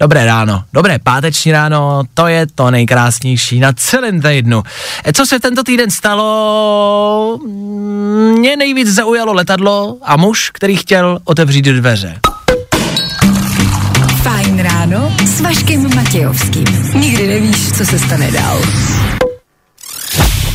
Dobré 0.00 0.24
ráno, 0.24 0.64
dobré 0.72 0.98
páteční 0.98 1.52
ráno, 1.52 2.02
to 2.14 2.26
je 2.26 2.46
to 2.54 2.70
nejkrásnější 2.70 3.60
na 3.60 3.72
celém 3.72 4.22
týdnu. 4.22 4.62
E, 5.04 5.12
Co 5.12 5.26
se 5.26 5.40
tento 5.40 5.62
týden 5.62 5.90
stalo? 5.90 7.38
Mě 8.38 8.56
nejvíc 8.56 8.88
zaujalo 8.88 9.32
letadlo 9.32 9.96
a 10.02 10.16
muž, 10.16 10.50
který 10.54 10.76
chtěl 10.76 11.18
otevřít 11.24 11.64
dveře. 11.64 12.20
Fajn 14.22 14.58
ráno 14.58 15.12
s 15.24 15.40
Vaškem 15.40 15.94
Matějovským. 15.94 16.64
Nikdy 16.94 17.26
nevíš, 17.26 17.72
co 17.72 17.86
se 17.86 17.98
stane 17.98 18.30
dál. 18.30 18.58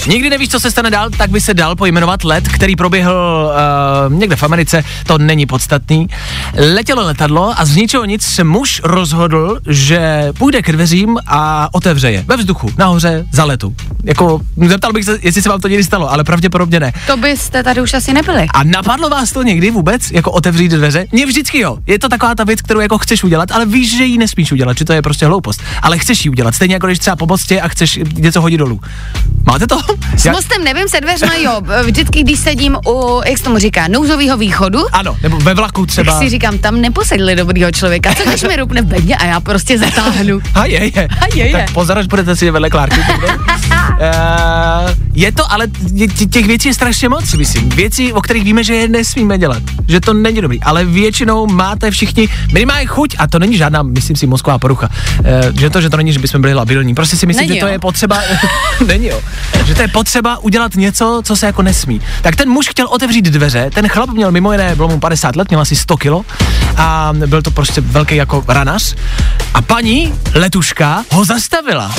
Nikdy 0.07 0.29
nevíš, 0.29 0.49
co 0.49 0.59
se 0.59 0.71
stane 0.71 0.89
dál, 0.89 1.09
tak 1.17 1.29
by 1.29 1.41
se 1.41 1.53
dal 1.53 1.75
pojmenovat 1.75 2.23
let, 2.23 2.47
který 2.47 2.75
proběhl 2.75 3.51
uh, 4.07 4.13
někde 4.13 4.35
v 4.35 4.43
Americe, 4.43 4.83
to 5.07 5.17
není 5.17 5.45
podstatný. 5.45 6.07
Letělo 6.73 7.03
letadlo 7.03 7.53
a 7.57 7.65
z 7.65 7.75
ničeho 7.75 8.05
nic 8.05 8.21
se 8.25 8.43
muž 8.43 8.81
rozhodl, 8.83 9.59
že 9.69 10.29
půjde 10.37 10.61
k 10.61 10.71
dveřím 10.71 11.17
a 11.27 11.69
otevře 11.71 12.11
je. 12.11 12.23
Ve 12.27 12.37
vzduchu, 12.37 12.71
nahoře, 12.77 13.25
za 13.31 13.43
letu. 13.45 13.75
Jako, 14.03 14.41
zeptal 14.67 14.93
bych 14.93 15.05
se, 15.05 15.19
jestli 15.21 15.41
se 15.41 15.49
vám 15.49 15.61
to 15.61 15.67
někdy 15.67 15.83
stalo, 15.83 16.11
ale 16.11 16.23
pravděpodobně 16.23 16.79
ne. 16.79 16.93
To 17.07 17.17
byste 17.17 17.63
tady 17.63 17.81
už 17.81 17.93
asi 17.93 18.13
nebyli. 18.13 18.47
A 18.53 18.63
napadlo 18.63 19.09
vás 19.09 19.31
to 19.31 19.43
někdy 19.43 19.71
vůbec, 19.71 20.11
jako 20.11 20.31
otevřít 20.31 20.71
dveře? 20.71 21.05
Mně 21.11 21.25
vždycky 21.25 21.59
jo. 21.59 21.77
Je 21.87 21.99
to 21.99 22.09
taková 22.09 22.35
ta 22.35 22.43
věc, 22.43 22.61
kterou 22.61 22.79
jako 22.79 22.97
chceš 22.97 23.23
udělat, 23.23 23.51
ale 23.51 23.65
víš, 23.65 23.97
že 23.97 24.03
ji 24.03 24.17
nesmíš 24.17 24.51
udělat, 24.51 24.77
že 24.77 24.85
to 24.85 24.93
je 24.93 25.01
prostě 25.01 25.25
hloupost. 25.25 25.61
Ale 25.81 25.97
chceš 25.97 26.25
ji 26.25 26.31
udělat, 26.31 26.55
stejně 26.55 26.75
jako 26.75 26.87
když 26.87 26.99
třeba 26.99 27.15
po 27.15 27.25
mostě 27.25 27.61
a 27.61 27.67
chceš 27.67 27.99
něco 28.13 28.41
hodit 28.41 28.57
dolů. 28.57 28.79
Máte 29.45 29.67
to? 29.67 29.96
S 30.17 30.25
Já- 30.25 30.31
mostem 30.31 30.63
nevím, 30.63 30.89
se 30.89 31.01
dveřma 31.01 31.35
jo. 31.35 31.61
Vždycky, 31.85 32.23
když 32.23 32.39
sedím 32.39 32.77
u, 32.87 33.21
jak 33.27 33.37
se 33.37 33.43
tomu 33.43 33.57
říká, 33.57 33.87
nouzového 33.87 34.37
východu, 34.37 34.85
Ano, 34.91 35.17
nebo 35.23 35.37
ve 35.37 35.53
vlaku 35.53 35.85
třeba. 35.85 36.11
tak 36.13 36.21
si 36.23 36.29
říkám, 36.29 36.57
tam 36.57 36.81
neposedli 36.81 37.35
dobrýho 37.35 37.71
člověka. 37.71 38.13
Co 38.15 38.29
když 38.29 38.43
mi 38.43 38.55
rupne 38.55 38.81
v 38.81 38.85
bedně 38.85 39.15
a 39.15 39.25
já 39.25 39.39
prostě 39.39 39.77
zatáhnu. 39.79 40.39
A 40.55 40.65
je, 40.65 40.83
je. 40.95 41.07
A 41.21 41.25
je, 41.35 41.45
je. 41.47 41.51
Tak 41.51 41.71
pozor, 41.71 41.97
až 41.97 42.07
budete 42.07 42.35
si 42.35 42.51
vedle 42.51 42.69
Klárky. 42.69 42.99
uh, 42.99 43.05
je 45.13 45.31
to, 45.31 45.51
ale 45.51 45.67
těch 46.29 46.47
věcí 46.47 46.67
je 46.67 46.73
strašně 46.73 47.09
moc, 47.09 47.29
si 47.29 47.37
myslím. 47.37 47.69
Věcí, 47.69 48.13
o 48.13 48.21
kterých 48.21 48.43
víme, 48.43 48.63
že 48.63 48.75
je 48.75 48.87
nesmíme 48.87 49.37
dělat. 49.37 49.63
Že 49.87 49.99
to 50.01 50.13
není 50.13 50.41
dobrý. 50.41 50.61
Ale 50.61 50.85
většinou 50.85 51.47
máte 51.47 51.91
všichni 51.91 52.29
minimálně 52.53 52.85
chuť, 52.85 53.15
a 53.19 53.27
to 53.27 53.39
není 53.39 53.57
žádná, 53.57 53.83
myslím 53.83 54.15
si, 54.15 54.27
mozková 54.27 54.59
porucha. 54.59 54.89
Uh, 55.19 55.25
že 55.59 55.69
to, 55.69 55.81
že 55.81 55.89
to 55.89 55.97
není, 55.97 56.13
že 56.13 56.19
bychom 56.19 56.41
byli 56.41 56.53
labilní. 56.53 56.95
Prostě 56.95 57.17
si 57.17 57.25
myslím, 57.25 57.47
Není, 57.47 57.55
že 57.59 57.59
to 57.59 57.67
jo. 57.67 57.73
je 57.73 57.79
potřeba. 57.79 58.19
není 58.87 59.07
jo. 59.07 59.19
Že 59.65 59.75
to 59.75 59.81
je 59.81 59.86
potřeba 59.87 60.37
udělat 60.37 60.75
něco, 60.75 61.21
co 61.25 61.35
se 61.35 61.45
jako 61.45 61.61
nesmí. 61.61 62.01
Tak 62.21 62.35
ten 62.35 62.49
muž 62.49 62.69
chtěl 62.69 62.87
otevřít 62.87 63.25
dveře, 63.25 63.69
ten 63.73 63.87
chlap 63.87 64.09
měl 64.09 64.31
mimo 64.31 64.51
jiné, 64.51 64.75
bylo 64.75 64.87
mu 64.87 64.99
50 64.99 65.35
let, 65.35 65.49
měl 65.49 65.61
asi 65.61 65.75
100 65.75 65.97
kilo 65.97 66.25
a 66.77 67.09
byl 67.25 67.41
to 67.41 67.51
prostě 67.51 67.81
velký 67.81 68.15
jako 68.15 68.43
ranař. 68.47 68.95
A 69.53 69.61
paní 69.61 70.13
letuška 70.33 71.03
ho 71.11 71.25
zastavila. 71.25 71.95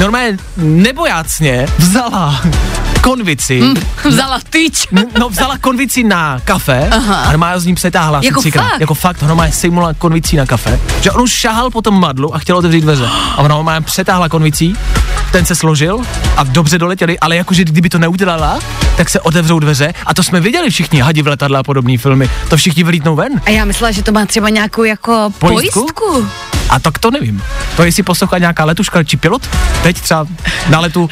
Normálně 0.00 0.36
nebojácně 0.56 1.66
vzala 1.78 2.40
konvici, 3.00 3.60
Hm, 3.62 3.74
Vzala 4.10 4.38
tyč. 4.50 4.86
No, 5.18 5.28
vzala 5.28 5.58
konvici 5.58 6.04
na 6.04 6.40
kafe 6.44 6.88
Aha. 6.90 7.14
a 7.16 7.26
normálně 7.30 7.60
z 7.60 7.66
ní 7.66 7.74
přetáhla 7.74 8.20
Jako 8.24 8.40
třikrát. 8.40 8.68
fakt? 8.70 8.80
Jako 8.80 8.94
fakt, 8.94 9.22
normálně 9.22 9.52
sejmula 9.52 9.94
konvicí 9.94 10.36
na 10.36 10.46
kafe. 10.46 10.80
Že 11.00 11.10
on 11.10 11.22
už 11.22 11.32
šahal 11.32 11.70
po 11.70 11.82
tom 11.82 12.00
madlu 12.00 12.34
a 12.34 12.38
chtěl 12.38 12.56
otevřít 12.56 12.80
dveře. 12.80 13.06
A 13.06 13.38
ona 13.38 13.48
normálně 13.48 13.80
přetáhla 13.84 14.28
konvicí, 14.28 14.76
ten 15.32 15.46
se 15.46 15.54
složil 15.54 15.98
a 16.36 16.42
dobře 16.44 16.78
doletěli, 16.80 17.18
ale 17.18 17.36
jakože 17.36 17.64
kdyby 17.64 17.88
to 17.88 17.98
neudělala, 17.98 18.58
tak 18.96 19.10
se 19.10 19.20
otevřou 19.20 19.58
dveře 19.58 19.94
a 20.06 20.14
to 20.14 20.22
jsme 20.22 20.40
viděli 20.40 20.70
všichni, 20.70 21.00
hadi 21.00 21.22
v 21.22 21.26
letadle 21.26 21.58
a 21.58 21.62
podobné 21.62 21.98
filmy. 21.98 22.30
To 22.48 22.56
všichni 22.56 22.84
vylítnou 22.84 23.16
ven. 23.16 23.40
A 23.46 23.50
já 23.50 23.64
myslela, 23.64 23.90
že 23.90 24.02
to 24.02 24.12
má 24.12 24.26
třeba 24.26 24.48
nějakou 24.48 24.84
jako 24.84 25.32
Pojistku? 25.38 25.80
pojistku. 25.80 26.28
A 26.70 26.80
tak 26.80 26.98
to 26.98 27.10
nevím. 27.10 27.42
To 27.76 27.84
jestli 27.84 28.02
poslouchá 28.02 28.38
nějaká 28.38 28.64
letuška 28.64 29.04
či 29.04 29.16
pilot, 29.16 29.48
teď 29.82 30.00
třeba 30.00 30.26
na 30.68 30.80
letu 30.80 31.08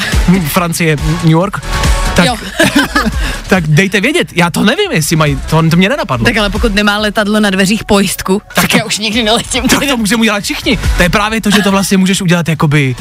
Francie, 0.48 0.96
New 1.22 1.30
York, 1.32 1.60
tak, 2.26 2.40
tak 3.48 3.66
dejte 3.66 4.00
vědět. 4.00 4.28
Já 4.34 4.50
to 4.50 4.64
nevím, 4.64 4.90
jestli 4.92 5.16
mají, 5.16 5.38
to, 5.50 5.70
to 5.70 5.76
mě 5.76 5.88
nenapadlo. 5.88 6.24
Tak 6.24 6.36
ale 6.36 6.50
pokud 6.50 6.74
nemá 6.74 6.98
letadlo 6.98 7.40
na 7.40 7.50
dveřích 7.50 7.84
pojistku, 7.84 8.42
tak, 8.54 8.74
já 8.74 8.84
už 8.84 8.98
nikdy 8.98 9.22
neletím. 9.22 9.68
Tak 9.68 9.86
to 9.88 9.96
můžeme 9.96 10.20
udělat 10.20 10.44
všichni. 10.44 10.78
To 10.96 11.02
je 11.02 11.08
právě 11.08 11.40
to, 11.40 11.50
že 11.50 11.62
to 11.62 11.70
vlastně 11.70 11.98
můžeš 11.98 12.22
udělat 12.22 12.48
jakoby, 12.48 12.96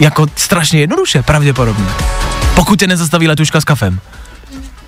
jako 0.00 0.26
strašně 0.36 0.80
jednoduše, 0.80 1.22
pravděpodobně. 1.22 1.86
Pokud 2.54 2.78
tě 2.78 2.86
nezastaví 2.86 3.28
letuška 3.28 3.60
s 3.60 3.64
kafem. 3.64 4.00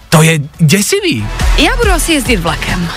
To 0.09 0.23
je 0.23 0.39
děsivý. 0.59 1.27
Já 1.59 1.77
budu 1.77 1.91
asi 1.91 2.13
jezdit 2.13 2.37
vlakem, 2.37 2.89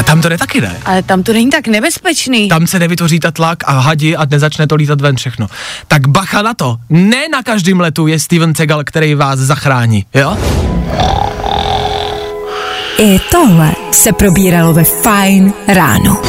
A 0.00 0.02
tam 0.02 0.20
to 0.22 0.28
jde 0.28 0.38
taky 0.38 0.60
ne. 0.60 0.76
ale 0.84 1.02
tam 1.02 1.22
to 1.22 1.32
není 1.32 1.50
tak 1.50 1.68
nebezpečný. 1.68 2.48
Tam 2.48 2.66
se 2.66 2.78
nevytvoří 2.78 3.20
ta 3.20 3.30
tlak 3.30 3.58
a 3.66 3.72
hadi 3.72 4.16
a 4.16 4.24
nezačne 4.24 4.64
to 4.66 4.74
lítat 4.74 5.00
ven 5.00 5.16
všechno. 5.16 5.46
Tak 5.88 6.08
bacha 6.08 6.42
na 6.42 6.54
to. 6.54 6.76
Ne 6.88 7.28
na 7.28 7.42
každém 7.42 7.80
letu 7.80 8.06
je 8.06 8.20
Steven 8.20 8.54
Segal, 8.54 8.84
který 8.84 9.14
vás 9.14 9.38
zachrání. 9.38 10.06
Jo? 10.14 10.36
I 12.98 13.20
tohle 13.30 13.72
se 13.92 14.12
probíralo 14.12 14.72
ve 14.72 14.84
Fajn 14.84 15.52
ráno. 15.68 16.22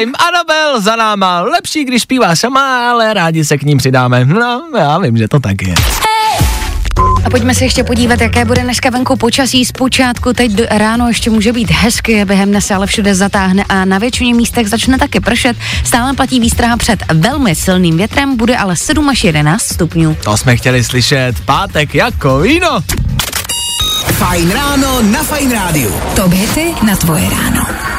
Time, 0.00 0.12
Anabel 0.28 0.80
za 0.80 0.96
náma. 0.96 1.40
Lepší, 1.40 1.84
když 1.84 2.02
zpívá 2.02 2.36
sama, 2.36 2.90
ale 2.90 3.14
rádi 3.14 3.44
se 3.44 3.58
k 3.58 3.62
ním 3.62 3.78
přidáme. 3.78 4.24
No, 4.24 4.62
já 4.78 4.98
vím, 4.98 5.16
že 5.16 5.28
to 5.28 5.40
tak 5.40 5.62
je. 5.62 5.74
A 7.24 7.30
pojďme 7.30 7.54
se 7.54 7.64
ještě 7.64 7.84
podívat, 7.84 8.20
jaké 8.20 8.44
bude 8.44 8.62
dneska 8.62 8.90
venku 8.90 9.16
počasí. 9.16 9.64
Zpočátku 9.64 10.32
teď 10.32 10.52
ráno 10.70 11.08
ještě 11.08 11.30
může 11.30 11.52
být 11.52 11.70
hezky, 11.70 12.24
během 12.24 12.48
dne 12.48 12.60
se 12.60 12.74
ale 12.74 12.86
všude 12.86 13.14
zatáhne 13.14 13.64
a 13.68 13.84
na 13.84 13.98
většině 13.98 14.34
místech 14.34 14.68
začne 14.68 14.98
taky 14.98 15.20
pršet. 15.20 15.56
Stále 15.84 16.14
platí 16.14 16.40
výstraha 16.40 16.76
před 16.76 17.02
velmi 17.14 17.54
silným 17.54 17.96
větrem, 17.96 18.36
bude 18.36 18.56
ale 18.56 18.76
7 18.76 19.08
až 19.08 19.24
11 19.24 19.62
stupňů. 19.62 20.16
To 20.24 20.36
jsme 20.36 20.56
chtěli 20.56 20.84
slyšet. 20.84 21.40
Pátek 21.44 21.94
jako 21.94 22.38
víno. 22.38 22.80
Fajn 24.12 24.50
ráno 24.50 25.02
na 25.02 25.22
Fajn 25.22 25.52
rádiu. 25.52 25.94
Top 26.16 26.32
hity 26.32 26.74
na 26.86 26.96
tvoje 26.96 27.30
ráno. 27.30 27.89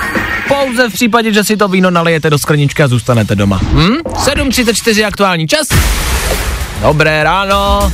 Pouze 0.62 0.90
v 0.90 0.94
případě, 0.94 1.34
že 1.34 1.44
si 1.44 1.58
to 1.58 1.68
víno 1.68 1.92
nalijete 1.92 2.30
do 2.30 2.38
skleničky 2.38 2.84
a 2.84 2.88
zůstanete 2.88 3.36
doma. 3.36 3.60
Hm? 3.64 3.98
7.34 4.04 5.08
aktuální 5.08 5.48
čas. 5.48 5.68
Dobré 6.82 7.24
ráno. 7.24 7.92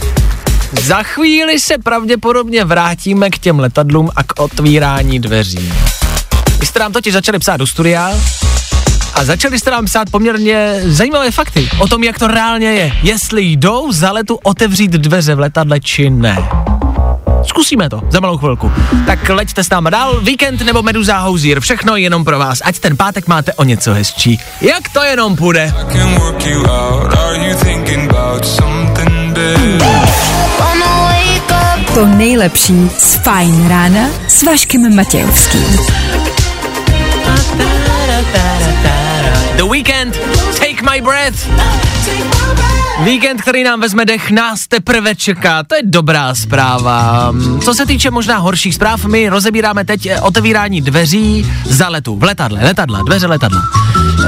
Za 0.82 1.04
chvíli 1.04 1.60
se 1.60 1.78
pravděpodobně 1.78 2.66
vrátíme 2.66 3.30
k 3.30 3.38
těm 3.38 3.60
letadlům 3.60 4.10
a 4.16 4.24
k 4.24 4.40
otvírání 4.40 5.20
dveří. 5.20 5.74
Vy 6.60 6.66
jste 6.66 6.80
nám 6.80 6.94
totiž 6.94 7.14
začali 7.14 7.40
psát 7.40 7.58
do 7.58 7.68
studia 7.68 8.14
a 9.14 9.26
začali 9.26 9.60
jste 9.60 9.72
nám 9.72 9.86
psát 9.86 10.10
poměrně 10.10 10.82
zajímavé 10.86 11.32
fakty 11.32 11.70
o 11.80 11.88
tom, 11.88 12.04
jak 12.04 12.20
to 12.20 12.28
reálně 12.28 12.68
je. 12.68 12.92
Jestli 13.04 13.44
jdou 13.44 13.92
za 13.92 14.12
letu 14.12 14.40
otevřít 14.44 14.92
dveře 14.92 15.36
v 15.36 15.40
letadle, 15.40 15.80
či 15.80 16.10
ne. 16.10 16.38
Zkusíme 17.48 17.90
to 17.90 18.02
za 18.10 18.20
malou 18.20 18.38
chvilku. 18.38 18.72
Tak 19.06 19.30
leďte 19.30 19.64
s 19.64 19.70
náma 19.70 19.90
dál, 19.90 20.22
víkend 20.22 20.62
nebo 20.62 20.82
Meduza 20.84 21.18
Hozier, 21.18 21.60
všechno 21.60 21.96
jenom 21.96 22.26
pro 22.26 22.40
vás, 22.40 22.62
ať 22.64 22.80
ten 22.80 22.98
pátek 22.98 23.28
máte 23.28 23.54
o 23.54 23.64
něco 23.64 23.94
hezčí. 23.94 24.40
Jak 24.62 24.90
to 24.90 25.04
jenom 25.04 25.36
půjde? 25.36 25.74
To 31.94 32.06
nejlepší 32.06 32.90
z 32.98 33.16
Fajn 33.16 33.68
rána 33.68 34.10
s 34.28 34.44
Vaškem 34.44 34.96
Matějovským. 34.96 35.78
The 39.56 39.64
Weekend, 39.64 40.20
Take 40.60 40.82
My 40.82 41.02
Breath. 41.02 41.48
Víkend, 43.04 43.42
který 43.42 43.64
nám 43.64 43.82
vezme 43.82 44.06
dech, 44.06 44.32
nás 44.32 44.68
teprve 44.68 45.16
čeká. 45.16 45.64
To 45.64 45.76
je 45.76 45.82
dobrá 45.86 46.36
zpráva. 46.36 47.34
Co 47.64 47.74
se 47.74 47.86
týče 47.86 48.12
možná 48.12 48.38
horších 48.38 48.76
zpráv, 48.76 49.06
my 49.06 49.30
rozebíráme 49.30 49.86
teď 49.86 50.06
eh, 50.06 50.22
otevírání 50.22 50.82
dveří 50.82 51.52
za 51.66 51.90
letu. 51.90 52.16
V 52.16 52.24
letadle, 52.24 52.60
letadla, 52.64 53.02
dveře 53.02 53.28
letadla. 53.28 53.62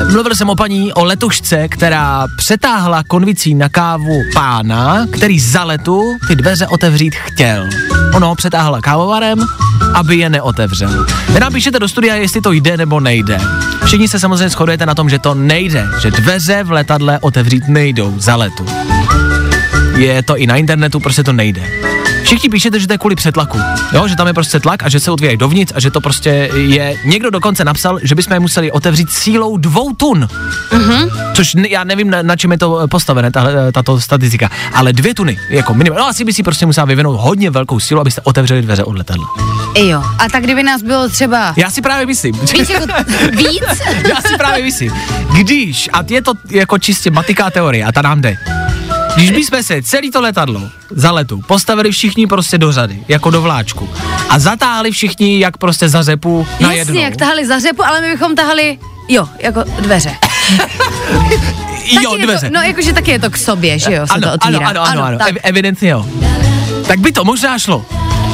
Eh, 0.01 0.11
Mluvil 0.11 0.35
jsem 0.35 0.49
o 0.49 0.55
paní, 0.55 0.93
o 0.93 1.03
letušce, 1.03 1.67
která 1.67 2.27
přetáhla 2.37 3.03
konvicí 3.03 3.55
na 3.55 3.69
kávu 3.69 4.21
pána, 4.33 5.05
který 5.11 5.39
za 5.39 5.63
letu 5.63 6.17
ty 6.27 6.35
dveře 6.35 6.67
otevřít 6.67 7.15
chtěl. 7.15 7.69
Ono 8.13 8.35
přetáhla 8.35 8.81
kávovarem, 8.81 9.39
aby 9.93 10.17
je 10.17 10.29
neotevřel. 10.29 11.05
Vy 11.29 11.39
nám 11.39 11.53
píšete 11.53 11.79
do 11.79 11.87
studia, 11.87 12.15
jestli 12.15 12.41
to 12.41 12.51
jde 12.51 12.77
nebo 12.77 12.99
nejde. 12.99 13.39
Všichni 13.85 14.07
se 14.07 14.19
samozřejmě 14.19 14.49
shodujete 14.49 14.85
na 14.85 14.95
tom, 14.95 15.09
že 15.09 15.19
to 15.19 15.33
nejde, 15.35 15.87
že 16.01 16.11
dveře 16.11 16.63
v 16.63 16.71
letadle 16.71 17.19
otevřít 17.19 17.67
nejdou 17.67 18.13
za 18.19 18.35
letu. 18.35 18.58
Je 19.97 20.23
to 20.23 20.37
i 20.37 20.47
na 20.47 20.55
internetu, 20.55 20.99
prostě 20.99 21.23
to 21.23 21.33
nejde. 21.33 21.61
Všichni 22.23 22.49
píšete, 22.49 22.79
že 22.79 22.87
to 22.87 22.93
je 22.93 22.97
kvůli 22.97 23.15
přetlaku, 23.15 23.59
jo, 23.93 24.07
že 24.07 24.15
tam 24.15 24.27
je 24.27 24.33
prostě 24.33 24.59
tlak 24.59 24.83
a 24.83 24.89
že 24.89 24.99
se 24.99 25.11
otvírají 25.11 25.37
dovnitř 25.37 25.73
a 25.75 25.79
že 25.79 25.91
to 25.91 26.01
prostě 26.01 26.29
je, 26.53 26.97
někdo 27.05 27.29
dokonce 27.29 27.65
napsal, 27.65 27.99
že 28.03 28.15
bychom 28.15 28.33
je 28.33 28.39
museli 28.39 28.71
otevřít 28.71 29.11
sílou 29.11 29.57
dvou 29.57 29.93
tun. 29.93 30.27
Mm-hmm. 30.71 31.31
Což 31.33 31.53
ne, 31.55 31.69
já 31.69 31.83
nevím, 31.83 32.09
na, 32.09 32.21
na 32.21 32.35
čem 32.35 32.51
je 32.51 32.57
to 32.57 32.79
eh, 32.79 32.87
postavené, 32.87 33.31
tahle, 33.31 33.67
eh, 33.67 33.71
tato 33.71 34.01
statistika, 34.01 34.49
ale 34.73 34.93
dvě 34.93 35.13
tuny, 35.13 35.39
jako 35.49 35.73
minimum. 35.73 35.99
No 35.99 36.07
asi 36.07 36.23
by 36.23 36.33
si 36.33 36.43
prostě 36.43 36.65
musela 36.65 36.85
vyvinout 36.85 37.19
hodně 37.21 37.49
velkou 37.49 37.79
sílu, 37.79 38.01
abyste 38.01 38.21
otevřeli 38.23 38.61
dveře 38.61 38.83
od 38.83 38.97
letadla. 38.97 39.25
Jo. 39.77 40.03
A 40.19 40.29
tak 40.31 40.43
kdyby 40.43 40.63
nás 40.63 40.81
bylo 40.81 41.09
třeba 41.09 41.53
Já 41.57 41.69
si 41.69 41.81
právě 41.81 42.05
myslím. 42.05 42.35
víc, 42.39 42.69
jako, 42.69 42.85
víc? 43.31 43.63
Já 44.09 44.21
si 44.27 44.37
právě 44.37 44.63
myslím, 44.63 44.93
když, 45.37 45.89
a 45.93 46.03
je 46.09 46.21
to 46.21 46.33
jako 46.49 46.77
čistě 46.77 47.11
matiká 47.11 47.49
teorie, 47.49 47.85
a 47.85 47.91
ta 47.91 48.01
nám 48.01 48.21
jde, 48.21 48.37
když 49.19 49.31
bychom 49.31 49.63
se 49.63 49.81
celý 49.81 50.11
to 50.11 50.21
letadlo 50.21 50.61
za 50.89 51.11
letu 51.11 51.41
postavili 51.47 51.91
všichni 51.91 52.27
prostě 52.27 52.57
do 52.57 52.71
řady, 52.71 53.03
jako 53.07 53.29
do 53.29 53.41
vláčku, 53.41 53.89
a 54.29 54.39
zatáhli 54.39 54.91
všichni 54.91 55.39
jak 55.39 55.57
prostě 55.57 55.89
za 55.89 56.03
řepu 56.03 56.47
na 56.59 56.71
jednou. 56.71 56.93
Jasně, 56.93 57.05
jak 57.05 57.15
tahali 57.15 57.47
za 57.47 57.59
řepu, 57.59 57.85
ale 57.85 58.01
my 58.01 58.11
bychom 58.11 58.35
tahali, 58.35 58.77
jo, 59.07 59.29
jako 59.39 59.63
dveře. 59.79 60.15
jo, 61.85 62.11
Taky 62.11 62.23
dveře. 62.23 62.47
To, 62.47 62.53
no 62.53 62.61
jakože 62.61 62.93
taky 62.93 63.11
je 63.11 63.19
to 63.19 63.29
k 63.29 63.37
sobě, 63.37 63.79
že 63.79 63.93
jo, 63.93 64.07
se 64.07 64.13
ano, 64.13 64.27
to 64.27 64.33
otvírá. 64.33 64.67
ano, 64.67 64.81
ano, 64.81 64.91
ano, 64.91 65.03
ano, 65.03 65.17
tak. 65.17 65.27
Ev- 65.33 65.39
evidentně 65.43 65.89
jo. 65.89 66.05
Tak 66.87 66.99
by 66.99 67.11
to 67.11 67.25
možná 67.25 67.59
šlo. 67.59 67.85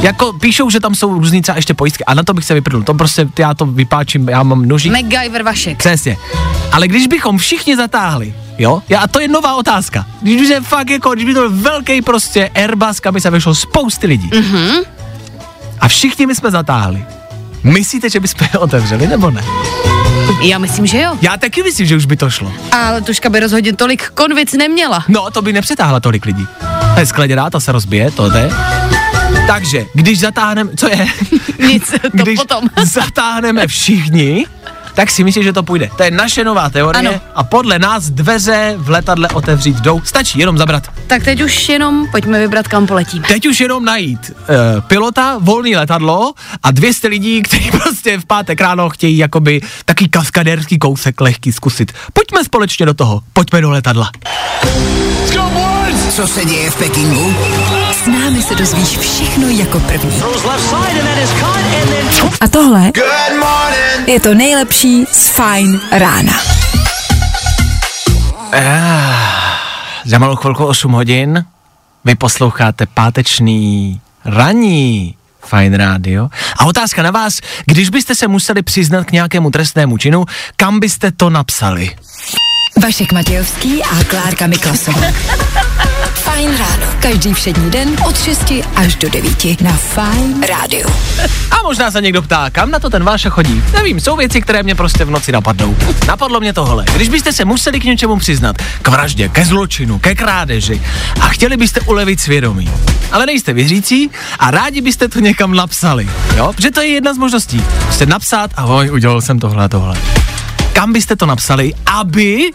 Jako 0.01 0.33
píšou, 0.33 0.69
že 0.69 0.79
tam 0.79 0.95
jsou 0.95 1.13
různý 1.13 1.41
třeba 1.41 1.55
ještě 1.55 1.73
pojistky 1.73 2.05
a 2.05 2.13
na 2.13 2.23
to 2.23 2.33
bych 2.33 2.45
se 2.45 2.53
vyprdl. 2.53 2.83
To 2.83 2.93
prostě, 2.93 3.27
já 3.39 3.53
to 3.53 3.65
vypáčím, 3.65 4.29
já 4.29 4.43
mám 4.43 4.65
nožík. 4.65 4.91
MacGyver 4.91 5.43
Vašek. 5.43 5.77
Přesně. 5.77 6.17
Ale 6.71 6.87
když 6.87 7.07
bychom 7.07 7.37
všichni 7.37 7.75
zatáhli, 7.75 8.33
jo, 8.57 8.81
já, 8.89 8.99
a 8.99 9.07
to 9.07 9.19
je 9.19 9.27
nová 9.27 9.55
otázka. 9.55 10.05
Když 10.21 10.41
by 10.41 10.47
se 10.47 10.61
fakt 10.61 10.89
jako, 10.89 11.13
když 11.13 11.25
by 11.25 11.33
to 11.33 11.39
byl 11.39 11.51
velký 11.51 12.01
prostě 12.01 12.49
Airbus, 12.55 12.99
kam 12.99 13.13
by 13.13 13.21
se 13.21 13.29
vešlo 13.29 13.55
spousty 13.55 14.07
lidí. 14.07 14.29
Mm-hmm. 14.29 14.83
A 15.79 15.87
všichni 15.87 16.25
my 16.25 16.35
jsme 16.35 16.51
zatáhli. 16.51 17.05
Myslíte, 17.63 18.09
že 18.09 18.19
bychom 18.19 18.47
je 18.53 18.59
otevřeli, 18.59 19.07
nebo 19.07 19.31
ne? 19.31 19.43
Já 20.41 20.57
myslím, 20.57 20.85
že 20.85 21.01
jo. 21.01 21.17
Já 21.21 21.37
taky 21.37 21.63
myslím, 21.63 21.85
že 21.87 21.95
už 21.95 22.05
by 22.05 22.17
to 22.17 22.29
šlo. 22.29 22.53
Ale 22.71 23.01
tuška 23.01 23.29
by 23.29 23.39
rozhodně 23.39 23.73
tolik 23.73 24.09
konvic 24.09 24.53
neměla. 24.53 25.03
No, 25.07 25.31
to 25.31 25.41
by 25.41 25.53
nepřetáhla 25.53 25.99
tolik 25.99 26.25
lidí. 26.25 26.47
To 26.93 26.99
je 26.99 27.05
skleněná, 27.05 27.49
to 27.49 27.59
se 27.59 27.71
rozbije, 27.71 28.11
to 28.11 28.29
jde. 28.29 28.51
Takže, 29.47 29.85
když 29.93 30.19
zatáhneme, 30.19 30.71
co 30.75 30.87
je? 30.89 31.07
Nic, 31.67 31.91
to 32.01 32.09
když 32.13 32.39
potom. 32.39 32.63
zatáhneme 32.83 33.67
všichni, 33.67 34.45
tak 34.93 35.09
si 35.11 35.23
myslím, 35.23 35.43
že 35.43 35.53
to 35.53 35.63
půjde. 35.63 35.89
To 35.97 36.03
je 36.03 36.11
naše 36.11 36.43
nová 36.43 36.69
teorie 36.69 37.09
Ano. 37.09 37.21
a 37.35 37.43
podle 37.43 37.79
nás 37.79 38.09
dveře 38.09 38.73
v 38.77 38.89
letadle 38.89 39.27
otevřít 39.29 39.75
jdou. 39.75 40.01
Stačí 40.03 40.39
jenom 40.39 40.57
zabrat. 40.57 40.87
Tak 41.07 41.23
teď 41.23 41.41
už 41.41 41.69
jenom 41.69 42.07
pojďme 42.11 42.39
vybrat, 42.39 42.67
kam 42.67 42.87
poletíme. 42.87 43.27
Teď 43.27 43.45
už 43.45 43.59
jenom 43.59 43.85
najít 43.85 44.31
uh, 44.31 44.45
pilota, 44.81 45.37
volný 45.39 45.75
letadlo 45.75 46.33
a 46.63 46.71
200 46.71 47.07
lidí, 47.07 47.41
kteří 47.41 47.71
prostě 47.71 48.17
v 48.19 48.25
pátek 48.25 48.61
ráno 48.61 48.89
chtějí 48.89 49.17
jakoby 49.17 49.61
taký 49.85 50.09
kaskadérský 50.09 50.79
kousek 50.79 51.21
lehký 51.21 51.51
zkusit. 51.51 51.91
Pojďme 52.13 52.43
společně 52.43 52.85
do 52.85 52.93
toho. 52.93 53.21
Pojďme 53.33 53.61
do 53.61 53.69
letadla. 53.69 54.11
Co 56.09 56.27
se 56.27 56.45
děje 56.45 56.71
v 56.71 56.75
Pekingu? 56.75 57.33
S 58.05 58.07
námi 58.07 58.41
se 58.41 58.55
dozvíš 58.55 58.97
všechno 58.97 59.49
jako 59.49 59.79
první. 59.79 60.21
A 62.41 62.47
tohle 62.47 62.91
je 64.07 64.19
to 64.19 64.33
nejlepší 64.33 65.05
z 65.11 65.27
Fajn 65.27 65.81
rána. 65.91 66.33
Za 70.05 70.17
malou 70.17 70.35
chvilku 70.35 70.65
8 70.65 70.91
hodin 70.91 71.45
vy 72.05 72.15
posloucháte 72.15 72.85
páteční 72.85 74.01
ranní 74.25 75.15
Fine 75.45 75.77
Radio. 75.77 76.29
A 76.57 76.65
otázka 76.65 77.03
na 77.03 77.11
vás, 77.11 77.39
když 77.65 77.89
byste 77.89 78.15
se 78.15 78.27
museli 78.27 78.61
přiznat 78.61 79.03
k 79.03 79.11
nějakému 79.11 79.51
trestnému 79.51 79.97
činu, 79.97 80.25
kam 80.55 80.79
byste 80.79 81.11
to 81.11 81.29
napsali? 81.29 81.95
Vašek 82.83 83.13
Matějovský 83.13 83.83
a 83.83 84.03
Klárka 84.03 84.47
Miklasová. 84.47 85.01
Fajn 86.13 86.57
ráno. 86.57 86.85
Každý 86.99 87.33
všední 87.33 87.71
den 87.71 87.89
od 88.07 88.23
6 88.23 88.53
až 88.75 88.95
do 88.95 89.09
9 89.09 89.61
na 89.61 89.71
Fajn 89.71 90.43
rádiu. 90.43 90.89
A 91.51 91.63
možná 91.63 91.91
se 91.91 92.01
někdo 92.01 92.21
ptá, 92.21 92.49
kam 92.49 92.71
na 92.71 92.79
to 92.79 92.89
ten 92.89 93.03
váš 93.03 93.25
chodí. 93.29 93.63
Nevím, 93.73 93.99
jsou 93.99 94.15
věci, 94.15 94.41
které 94.41 94.63
mě 94.63 94.75
prostě 94.75 95.05
v 95.05 95.09
noci 95.09 95.31
napadnou. 95.31 95.77
Napadlo 96.07 96.39
mě 96.39 96.53
tohle. 96.53 96.85
Když 96.95 97.09
byste 97.09 97.33
se 97.33 97.45
museli 97.45 97.79
k 97.79 97.83
něčemu 97.83 98.17
přiznat, 98.17 98.55
k 98.81 98.87
vraždě, 98.87 99.29
ke 99.29 99.45
zločinu, 99.45 99.99
ke 99.99 100.15
krádeži 100.15 100.81
a 101.21 101.27
chtěli 101.27 101.57
byste 101.57 101.81
ulevit 101.81 102.19
svědomí, 102.19 102.71
ale 103.11 103.25
nejste 103.25 103.53
věřící 103.53 104.11
a 104.39 104.51
rádi 104.51 104.81
byste 104.81 105.07
to 105.07 105.19
někam 105.19 105.55
napsali, 105.55 106.09
jo? 106.35 106.53
Protože 106.55 106.71
to 106.71 106.81
je 106.81 106.87
jedna 106.87 107.13
z 107.13 107.17
možností. 107.17 107.63
Prostě 107.83 108.05
napsat 108.05 108.51
a 108.55 108.65
oj, 108.65 108.91
udělal 108.91 109.21
jsem 109.21 109.39
tohle 109.39 109.65
a 109.65 109.67
tohle. 109.67 109.97
Kam 110.75 110.93
byste 110.93 111.15
to 111.15 111.25
napsali, 111.25 111.73
aby 111.85 112.51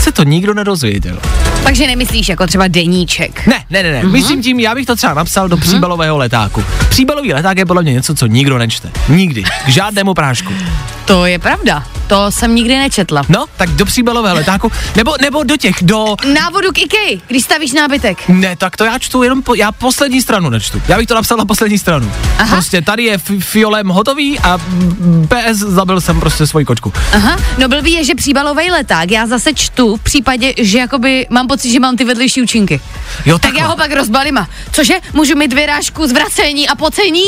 se 0.00 0.12
to 0.12 0.24
nikdo 0.24 0.54
nedozvěděl? 0.54 1.18
Takže 1.64 1.86
nemyslíš 1.86 2.28
jako 2.28 2.46
třeba 2.46 2.68
deníček. 2.68 3.46
Ne, 3.46 3.64
ne, 3.70 3.82
ne, 3.82 3.92
ne. 3.92 4.02
Mm-hmm. 4.02 4.10
Myslím 4.10 4.42
tím, 4.42 4.60
já 4.60 4.74
bych 4.74 4.86
to 4.86 4.96
třeba 4.96 5.14
napsal 5.14 5.48
do 5.48 5.56
příbalového 5.56 6.18
letáku. 6.18 6.64
Příbalový 6.88 7.32
leták 7.32 7.58
je 7.58 7.66
podle 7.66 7.82
mě 7.82 7.92
něco, 7.92 8.14
co 8.14 8.26
nikdo 8.26 8.58
nečte. 8.58 8.90
Nikdy. 9.08 9.42
K 9.42 9.68
žádnému 9.68 10.14
prášku. 10.14 10.52
To 11.04 11.26
je 11.26 11.38
pravda. 11.38 11.84
To 12.06 12.30
jsem 12.32 12.54
nikdy 12.54 12.76
nečetla. 12.78 13.22
No, 13.28 13.44
tak 13.56 13.70
do 13.70 13.84
příbalového 13.84 14.36
letáku, 14.36 14.72
nebo, 14.96 15.14
nebo 15.20 15.42
do 15.44 15.56
těch, 15.56 15.74
do... 15.82 16.16
Návodu 16.34 16.72
k 16.72 16.78
IKEA, 16.78 17.20
když 17.26 17.42
stavíš 17.44 17.72
nábytek. 17.72 18.28
Ne, 18.28 18.56
tak 18.56 18.76
to 18.76 18.84
já 18.84 18.98
čtu 18.98 19.22
jenom, 19.22 19.42
po, 19.42 19.54
já 19.54 19.72
poslední 19.72 20.20
stranu 20.22 20.50
nečtu. 20.50 20.82
Já 20.88 20.96
bych 20.98 21.06
to 21.06 21.14
napsal 21.14 21.38
na 21.38 21.44
poslední 21.44 21.78
stranu. 21.78 22.12
Aha. 22.38 22.56
Prostě 22.56 22.82
tady 22.82 23.02
je 23.04 23.14
f- 23.14 23.30
fiolem 23.44 23.88
hotový 23.88 24.38
a 24.40 24.58
PS 25.28 25.56
zabil 25.58 26.00
jsem 26.00 26.20
prostě 26.20 26.46
svoji 26.46 26.64
kočku. 26.64 26.92
Aha, 27.12 27.36
no 27.58 27.68
blbý 27.68 27.92
je, 27.92 28.04
že 28.04 28.14
příbalový 28.14 28.70
leták 28.70 29.10
já 29.10 29.26
zase 29.26 29.54
čtu 29.54 29.96
v 29.96 30.00
případě, 30.02 30.52
že 30.58 30.78
jakoby 30.78 31.26
mám 31.30 31.46
pocit, 31.48 31.70
že 31.72 31.80
mám 31.80 31.96
ty 31.96 32.04
vedlejší 32.04 32.42
účinky. 32.42 32.80
Jo, 33.26 33.38
Tak 33.38 33.54
já 33.58 33.66
ho 33.66 33.76
pak 33.76 33.92
rozbalím 33.92 34.38
a 34.38 34.48
cože, 34.72 34.94
můžu 35.12 35.36
mít 35.36 35.52
vyrážku, 35.52 36.06
zvracení 36.06 36.68
a 36.68 36.74
pocení? 36.74 37.22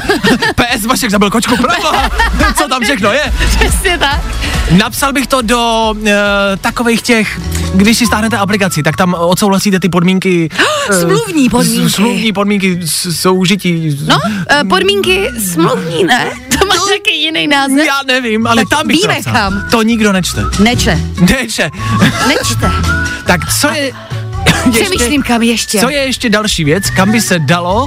PS 0.54 0.84
Vašek 0.86 1.10
zabil 1.10 1.30
kočku, 1.30 1.56
co 2.58 2.68
tam 2.68 2.82
všechno 2.82 3.09
je? 3.12 3.32
Přesně 3.56 3.98
tak. 3.98 4.20
Napsal 4.70 5.12
bych 5.12 5.26
to 5.26 5.42
do 5.42 5.90
uh, 5.92 6.08
takových 6.60 7.02
těch, 7.02 7.40
když 7.74 7.98
si 7.98 8.06
stáhnete 8.06 8.36
aplikaci, 8.36 8.82
tak 8.82 8.96
tam 8.96 9.14
odsouhlasíte 9.18 9.80
ty 9.80 9.88
podmínky. 9.88 10.48
eh, 10.90 11.00
Smluvní 11.00 11.48
podmínky. 11.48 11.90
Smluvní 11.90 12.32
podmínky 12.32 12.80
soužití. 13.10 13.98
No, 14.06 14.18
uh, 14.62 14.68
podmínky 14.68 15.28
smluvní, 15.52 16.04
ne? 16.04 16.30
To 16.60 16.66
má 16.66 16.74
taky 16.74 17.10
jiný 17.16 17.46
název. 17.46 17.86
Já 17.86 18.00
nevím, 18.06 18.46
ale 18.46 18.56
Tak 18.56 18.68
tam 18.78 18.86
bych 18.86 19.00
to 19.00 19.08
víme 19.08 19.22
kam. 19.22 19.64
To 19.70 19.82
nikdo 19.82 20.12
nečte. 20.12 20.44
Neče, 20.58 21.00
Neče. 21.20 21.70
nečte. 22.28 22.70
tak 23.26 23.40
co 23.60 23.68
je... 23.68 23.92
Přemýšlím 24.72 25.22
kam 25.22 25.42
ještě. 25.42 25.80
Co 25.80 25.90
je 25.90 25.98
ještě 25.98 26.30
další 26.30 26.64
věc, 26.64 26.90
kam 26.90 27.12
by 27.12 27.20
se 27.20 27.38
dalo 27.38 27.86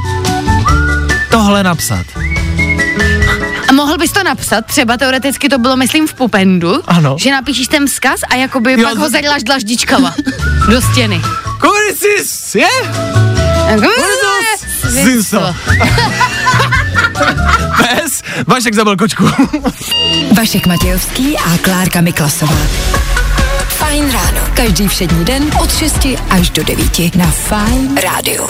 tohle 1.32 1.64
napsat? 1.64 2.06
A 3.70 3.74
mohl 3.74 3.98
bys 3.98 4.12
to 4.12 4.24
napsat, 4.24 4.66
třeba 4.66 4.98
teoreticky 4.98 5.50
to 5.50 5.58
bylo, 5.58 5.78
myslím, 5.78 6.08
v 6.08 6.14
Pupendu, 6.14 6.82
Ano. 6.88 7.16
že 7.20 7.32
napíšeš 7.32 7.68
ten 7.68 7.88
vzkaz 7.88 8.20
a 8.30 8.36
jakoby 8.36 8.72
Jo, 8.74 8.90
pak 8.90 8.98
ho 8.98 9.10
z- 9.10 9.12
zaděláš 9.12 9.44
dlaždičkama 9.44 10.14
do 10.70 10.82
stěny. 10.82 11.22
Kurisis, 11.62 12.56
je? 12.56 12.68
Kurisis. 13.76 15.34
Pes, 17.78 18.22
Vašek 18.48 18.74
zabil 18.74 18.98
kočku. 18.98 19.30
Vašek 20.38 20.68
Matějovský 20.68 21.38
a 21.38 21.58
Klárka 21.62 22.02
Miklasová. 22.02 22.58
Fajn 23.68 24.12
ráno. 24.12 24.40
Každý 24.54 24.88
všední 24.88 25.26
den 25.26 25.44
od 25.62 25.78
6 25.78 26.08
až 26.30 26.50
do 26.50 26.64
9 26.64 27.16
na 27.16 27.26
Fajn 27.32 27.96
rádiu. 28.04 28.48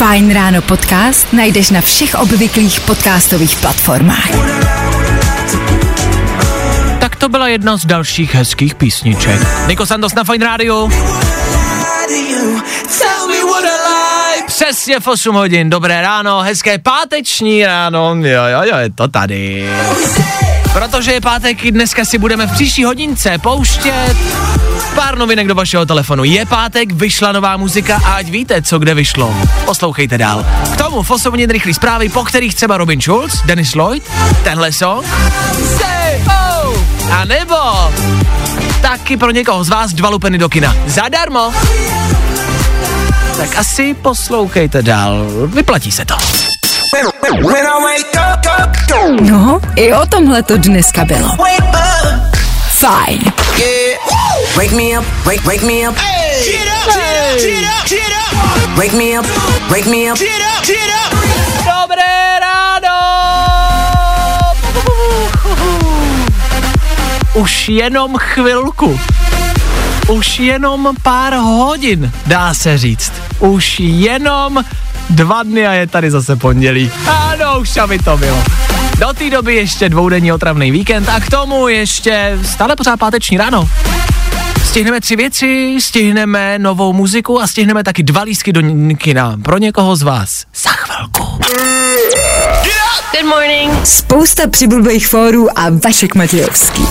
Fajn 0.00 0.32
ráno 0.32 0.64
podcast 0.64 1.28
najdeš 1.36 1.76
na 1.76 1.84
všech 1.84 2.16
obvyklých 2.24 2.80
podcastových 2.88 3.52
platformách. 3.60 4.32
tak 7.00 7.16
to 7.16 7.28
byla 7.28 7.48
jedna 7.48 7.76
z 7.76 7.84
dalších 7.84 8.34
hezkých 8.34 8.74
písniček. 8.74 9.40
Niko 9.68 9.86
Santos 9.86 10.14
na 10.14 10.24
Fine 10.24 10.46
Radio. 10.46 10.88
Přesně 14.46 15.00
v 15.00 15.08
8 15.08 15.34
hodin, 15.34 15.70
dobré 15.70 16.02
ráno, 16.02 16.40
hezké 16.40 16.78
páteční 16.78 17.66
ráno, 17.66 18.14
jo, 18.14 18.44
jo, 18.44 18.62
jo, 18.62 18.76
je 18.76 18.90
to 18.92 19.08
tady. 19.08 19.68
Protože 20.72 21.12
je 21.12 21.20
pátek, 21.20 21.70
dneska 21.70 22.04
si 22.04 22.18
budeme 22.18 22.46
v 22.46 22.52
příští 22.52 22.84
hodince 22.84 23.38
pouštět 23.38 24.16
pár 24.94 25.18
novinek 25.18 25.46
do 25.46 25.54
vašeho 25.54 25.86
telefonu. 25.86 26.24
Je 26.24 26.46
pátek, 26.46 26.92
vyšla 26.92 27.32
nová 27.32 27.56
muzika 27.56 28.00
a 28.04 28.14
ať 28.14 28.26
víte, 28.26 28.62
co 28.62 28.78
kde 28.78 28.94
vyšlo. 28.94 29.34
Poslouchejte 29.64 30.18
dál. 30.18 30.46
K 30.74 30.76
tomu 30.76 31.02
v 31.02 31.10
8 31.10 31.30
hodin 31.30 31.50
rychlý 31.50 31.74
zprávy, 31.74 32.08
po 32.08 32.24
kterých 32.24 32.54
třeba 32.54 32.76
Robin 32.76 33.00
Schulz, 33.00 33.42
Dennis 33.44 33.74
Lloyd, 33.74 34.10
tenhle 34.44 34.72
song! 34.72 35.06
A 37.12 37.24
nebo 37.24 37.56
taky 38.82 39.16
pro 39.16 39.30
někoho 39.30 39.64
z 39.64 39.68
vás 39.68 39.92
dva 39.92 40.08
lupeny 40.08 40.38
do 40.38 40.48
kina. 40.48 40.76
Zadarmo. 40.86 41.52
Tak 43.36 43.56
asi 43.56 43.94
poslouchejte 43.94 44.82
dál, 44.82 45.26
vyplatí 45.46 45.92
se 45.92 46.04
to. 46.04 46.14
No, 49.20 49.60
i 49.76 49.92
o 49.92 50.06
tomhle 50.06 50.42
to 50.42 50.56
dneska 50.56 51.04
bylo. 51.04 51.28
Fajn. 52.68 53.32
Wake 54.56 54.70
me 54.74 54.98
up, 54.98 55.06
wake, 55.24 55.44
wake 55.44 55.62
me 55.66 55.88
up. 55.88 55.96
Wake 58.76 58.92
me 58.92 59.18
up, 59.20 59.26
wake 59.70 59.86
me 59.86 60.12
up. 60.12 60.18
Dobré 61.64 62.38
ráno! 62.40 62.98
Už 67.34 67.68
jenom 67.68 68.16
chvilku. 68.18 69.00
Už 70.08 70.38
jenom 70.38 70.94
pár 71.02 71.34
hodin, 71.34 72.12
dá 72.26 72.54
se 72.54 72.78
říct. 72.78 73.12
Už 73.38 73.80
jenom 73.80 74.64
dva 75.10 75.42
dny 75.42 75.66
a 75.66 75.72
je 75.72 75.86
tady 75.86 76.10
zase 76.10 76.36
pondělí. 76.36 76.90
Ano, 77.06 77.60
už 77.60 77.76
aby 77.76 77.98
to 77.98 78.16
bylo. 78.16 78.42
Do 79.00 79.12
té 79.12 79.30
doby 79.30 79.54
ještě 79.54 79.88
dvoudenní 79.88 80.32
otravný 80.32 80.70
víkend 80.70 81.08
a 81.08 81.20
k 81.20 81.30
tomu 81.30 81.68
ještě 81.68 82.38
stále 82.44 82.76
pořád 82.76 82.96
páteční 82.96 83.38
ráno. 83.38 83.68
Stihneme 84.64 85.00
tři 85.00 85.16
věci, 85.16 85.76
stihneme 85.80 86.58
novou 86.58 86.92
muziku 86.92 87.40
a 87.40 87.46
stihneme 87.46 87.84
taky 87.84 88.02
dva 88.02 88.22
lístky 88.22 88.52
do 88.52 88.62
kina 88.96 89.36
pro 89.44 89.58
někoho 89.58 89.96
z 89.96 90.02
vás. 90.02 90.44
Za 90.54 90.70
chvilku. 90.70 91.38
Good 93.12 93.26
morning. 93.28 93.86
Spousta 93.86 94.46
přibulbých 94.46 95.08
fórů 95.08 95.58
a 95.58 95.66
Vašek 95.84 96.14
Matějovský. 96.14 96.82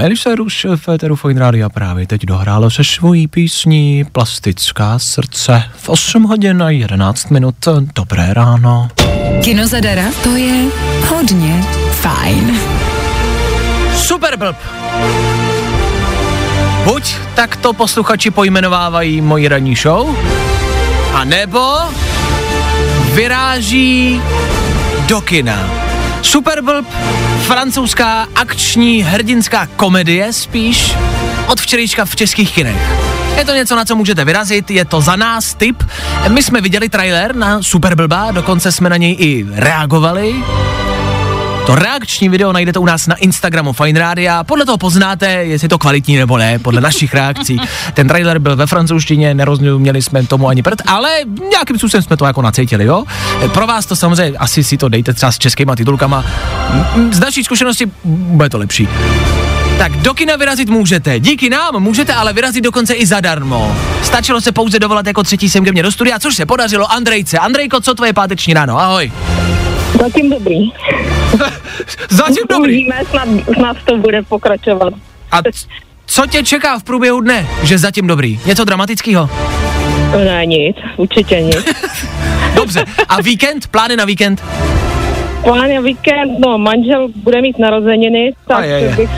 Miley 0.00 0.16
Cyrus 0.16 0.64
v 0.64 0.76
Féteru 0.76 1.16
Fine 1.16 1.40
Rádia 1.40 1.68
právě 1.68 2.06
teď 2.06 2.26
dohrálo 2.26 2.70
se 2.70 2.84
svojí 2.84 3.26
písní 3.26 4.04
Plastická 4.12 4.98
srdce 4.98 5.62
v 5.76 5.88
8 5.88 6.22
hodin 6.22 6.62
a 6.62 6.70
11 6.70 7.30
minut. 7.30 7.54
Dobré 7.94 8.34
ráno. 8.34 8.88
Kino 9.44 9.66
zadara, 9.66 10.04
to 10.22 10.36
je 10.36 10.64
hodně 11.08 11.64
fajn. 11.90 12.60
Super 13.96 14.36
blb. 14.36 14.56
Buď 16.84 17.14
tak 17.34 17.56
to 17.56 17.72
posluchači 17.72 18.30
pojmenovávají 18.30 19.20
moji 19.20 19.48
ranní 19.48 19.76
show, 19.76 20.16
a 21.14 21.24
nebo 21.24 21.76
vyráží 23.14 24.20
do 25.08 25.20
kina. 25.20 25.79
Superblb, 26.22 26.86
francouzská 27.46 28.28
akční 28.34 29.02
hrdinská 29.02 29.66
komedie 29.76 30.32
spíš, 30.32 30.94
od 31.46 31.60
včerejška 31.60 32.04
v 32.04 32.16
českých 32.16 32.54
kinech. 32.54 33.10
Je 33.38 33.44
to 33.44 33.54
něco, 33.54 33.76
na 33.76 33.84
co 33.84 33.96
můžete 33.96 34.24
vyrazit, 34.24 34.70
je 34.70 34.84
to 34.84 35.00
za 35.00 35.16
nás 35.16 35.54
tip. 35.54 35.82
My 36.28 36.42
jsme 36.42 36.60
viděli 36.60 36.88
trailer 36.88 37.36
na 37.36 37.62
Superblba, 37.62 38.30
dokonce 38.30 38.72
jsme 38.72 38.88
na 38.88 38.96
něj 38.96 39.16
i 39.18 39.46
reagovali. 39.52 40.34
To 41.66 41.74
reakční 41.74 42.28
video 42.28 42.52
najdete 42.52 42.78
u 42.78 42.84
nás 42.84 43.06
na 43.06 43.14
Instagramu 43.14 43.72
Fine 43.72 44.00
Radio. 44.00 44.32
Podle 44.46 44.66
toho 44.66 44.78
poznáte, 44.78 45.26
jestli 45.26 45.64
je 45.64 45.68
to 45.68 45.78
kvalitní 45.78 46.16
nebo 46.16 46.38
ne, 46.38 46.58
podle 46.58 46.80
našich 46.80 47.14
reakcí. 47.14 47.60
Ten 47.94 48.08
trailer 48.08 48.38
byl 48.38 48.56
ve 48.56 48.66
francouzštině, 48.66 49.34
nerozuměli 49.34 50.02
jsme 50.02 50.26
tomu 50.26 50.48
ani 50.48 50.62
prd, 50.62 50.82
ale 50.86 51.10
nějakým 51.50 51.78
způsobem 51.78 52.02
jsme 52.02 52.16
to 52.16 52.24
jako 52.24 52.42
nacítili, 52.42 52.84
jo? 52.84 53.04
Pro 53.54 53.66
vás 53.66 53.86
to 53.86 53.96
samozřejmě, 53.96 54.38
asi 54.38 54.64
si 54.64 54.76
to 54.76 54.88
dejte 54.88 55.14
třeba 55.14 55.32
s 55.32 55.38
českýma 55.38 55.76
titulkama. 55.76 56.24
Z 57.10 57.20
naší 57.20 57.44
zkušenosti 57.44 57.90
bude 58.04 58.48
to 58.48 58.58
lepší. 58.58 58.88
Tak 59.78 59.96
do 59.96 60.14
kina 60.14 60.36
vyrazit 60.36 60.68
můžete. 60.68 61.20
Díky 61.20 61.50
nám 61.50 61.82
můžete 61.82 62.14
ale 62.14 62.32
vyrazit 62.32 62.64
dokonce 62.64 62.94
i 62.94 63.06
zadarmo. 63.06 63.76
Stačilo 64.02 64.40
se 64.40 64.52
pouze 64.52 64.78
dovolat 64.78 65.06
jako 65.06 65.22
třetí 65.22 65.50
sem 65.50 65.64
ke 65.64 65.72
mně 65.72 65.82
do 65.82 65.92
studia, 65.92 66.18
což 66.18 66.36
se 66.36 66.46
podařilo 66.46 66.92
Andrejce. 66.92 67.38
Andrejko, 67.38 67.80
co 67.80 67.94
tvoje 67.94 68.12
páteční 68.12 68.54
ráno? 68.54 68.78
Ahoj. 68.78 69.12
Zatím 70.02 70.30
dobrý. 70.30 70.56
Zatím 72.10 72.44
dobrý. 72.50 72.72
Uvidíme, 72.72 72.96
snad, 73.10 73.28
snad 73.54 73.76
to 73.84 73.96
bude 73.98 74.22
pokračovat. 74.22 74.94
A 75.32 75.38
co 76.06 76.26
tě 76.26 76.42
čeká 76.42 76.78
v 76.78 76.82
průběhu 76.82 77.20
dne, 77.20 77.46
že 77.62 77.78
zatím 77.78 78.06
dobrý? 78.06 78.40
Něco 78.46 78.64
dramatického? 78.64 79.30
Ne, 80.24 80.46
nic, 80.46 80.76
určitě 80.96 81.40
nic. 81.40 81.64
Dobře. 82.54 82.84
A 83.08 83.22
víkend? 83.22 83.66
Plány 83.66 83.96
na 83.96 84.04
víkend? 84.04 84.42
Plán 85.44 85.70
je 85.70 85.82
víkend, 85.82 86.38
no, 86.46 86.58
manžel 86.58 87.08
bude 87.16 87.42
mít 87.42 87.58
narozeniny, 87.58 88.32
tak 88.48 88.58
Ajajaj. 88.58 88.94
bych 88.96 89.10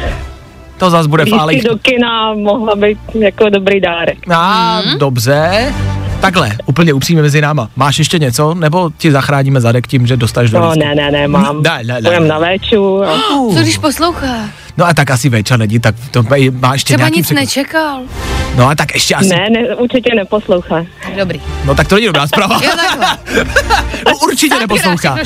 To 0.79 0.90
zas 0.90 1.07
bude 1.07 1.25
v 1.25 1.33
Alejch. 1.35 1.62
do 1.64 1.77
kina 1.79 2.35
mohla 2.35 2.75
být 2.77 2.98
jako 3.14 3.48
dobrý 3.48 3.81
dárek. 3.81 4.18
A, 4.35 4.81
dobře. 4.98 5.75
Takhle, 6.22 6.50
úplně 6.66 6.92
upřímně 6.92 7.22
mezi 7.22 7.40
náma. 7.40 7.68
Máš 7.76 7.98
ještě 7.98 8.18
něco? 8.18 8.54
Nebo 8.54 8.90
ti 8.98 9.12
zachráníme 9.12 9.61
zadek 9.61 9.87
tím, 9.87 10.06
že 10.06 10.16
dostaneš 10.16 10.50
do 10.50 10.58
No, 10.61 10.70
lístku? 10.70 10.88
ne, 10.88 10.94
ne, 10.94 11.11
ne, 11.11 11.28
mám. 11.28 11.62
Ne, 11.62 11.78
ne, 11.85 11.94
ne. 11.94 12.00
Půjdem 12.02 12.28
na 12.28 12.38
véču. 12.38 13.04
A... 13.04 13.14
Uh. 13.37 13.54
Co 13.54 13.62
když 13.62 13.78
poslouchá? 13.78 14.37
No 14.76 14.87
a 14.87 14.94
tak 14.94 15.11
asi 15.11 15.28
večer 15.28 15.58
není, 15.58 15.80
tak 15.80 15.94
to 16.11 16.22
má 16.61 16.72
ještě 16.72 16.85
Třeba 16.94 16.98
nějaký 16.98 17.16
nic 17.18 17.26
překvap- 17.26 17.35
nečekal. 17.35 18.02
No 18.56 18.68
a 18.68 18.74
tak 18.74 18.94
ještě 18.94 19.14
asi. 19.14 19.28
Ne, 19.28 19.46
ne, 19.50 19.76
určitě 19.76 20.14
neposlouchá. 20.14 20.85
Dobrý. 21.18 21.40
No 21.64 21.74
tak 21.74 21.88
to 21.88 21.94
není 21.94 22.06
dobrá 22.06 22.26
zpráva. 22.26 22.61
Jo, 22.64 22.70
takhle. 22.76 23.06
no, 24.06 24.12
určitě 24.26 24.58
neposlouchá. 24.58 25.16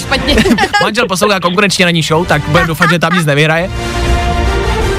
Manžel 0.82 1.06
poslouchá 1.08 1.40
konkurenčně 1.40 1.84
na 1.84 1.90
ní 1.90 2.02
show, 2.02 2.26
tak 2.26 2.48
budeme 2.48 2.66
doufat, 2.68 2.90
že 2.90 2.98
tam 2.98 3.12
nic 3.16 3.26
nevyhraje. 3.26 3.70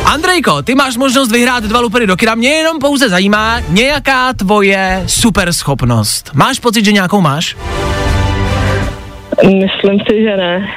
Andrejko, 0.08 0.62
ty 0.62 0.76
máš 0.76 0.98
možnost 0.98 1.32
vyhrát 1.32 1.64
dva 1.64 1.80
lupery 1.80 2.08
do 2.08 2.16
kina. 2.16 2.36
Mě 2.36 2.50
jenom 2.50 2.80
pouze 2.80 3.10
zajímá 3.10 3.60
nějaká 3.70 4.34
tvoje 4.34 5.04
super 5.08 5.54
schopnost. 5.54 6.32
Máš 6.34 6.60
pocit, 6.60 6.86
že 6.86 6.92
nějakou 6.92 7.22
máš? 7.22 7.58
Myslím 9.44 10.00
si, 10.10 10.24
že 10.24 10.38
ne. 10.38 10.70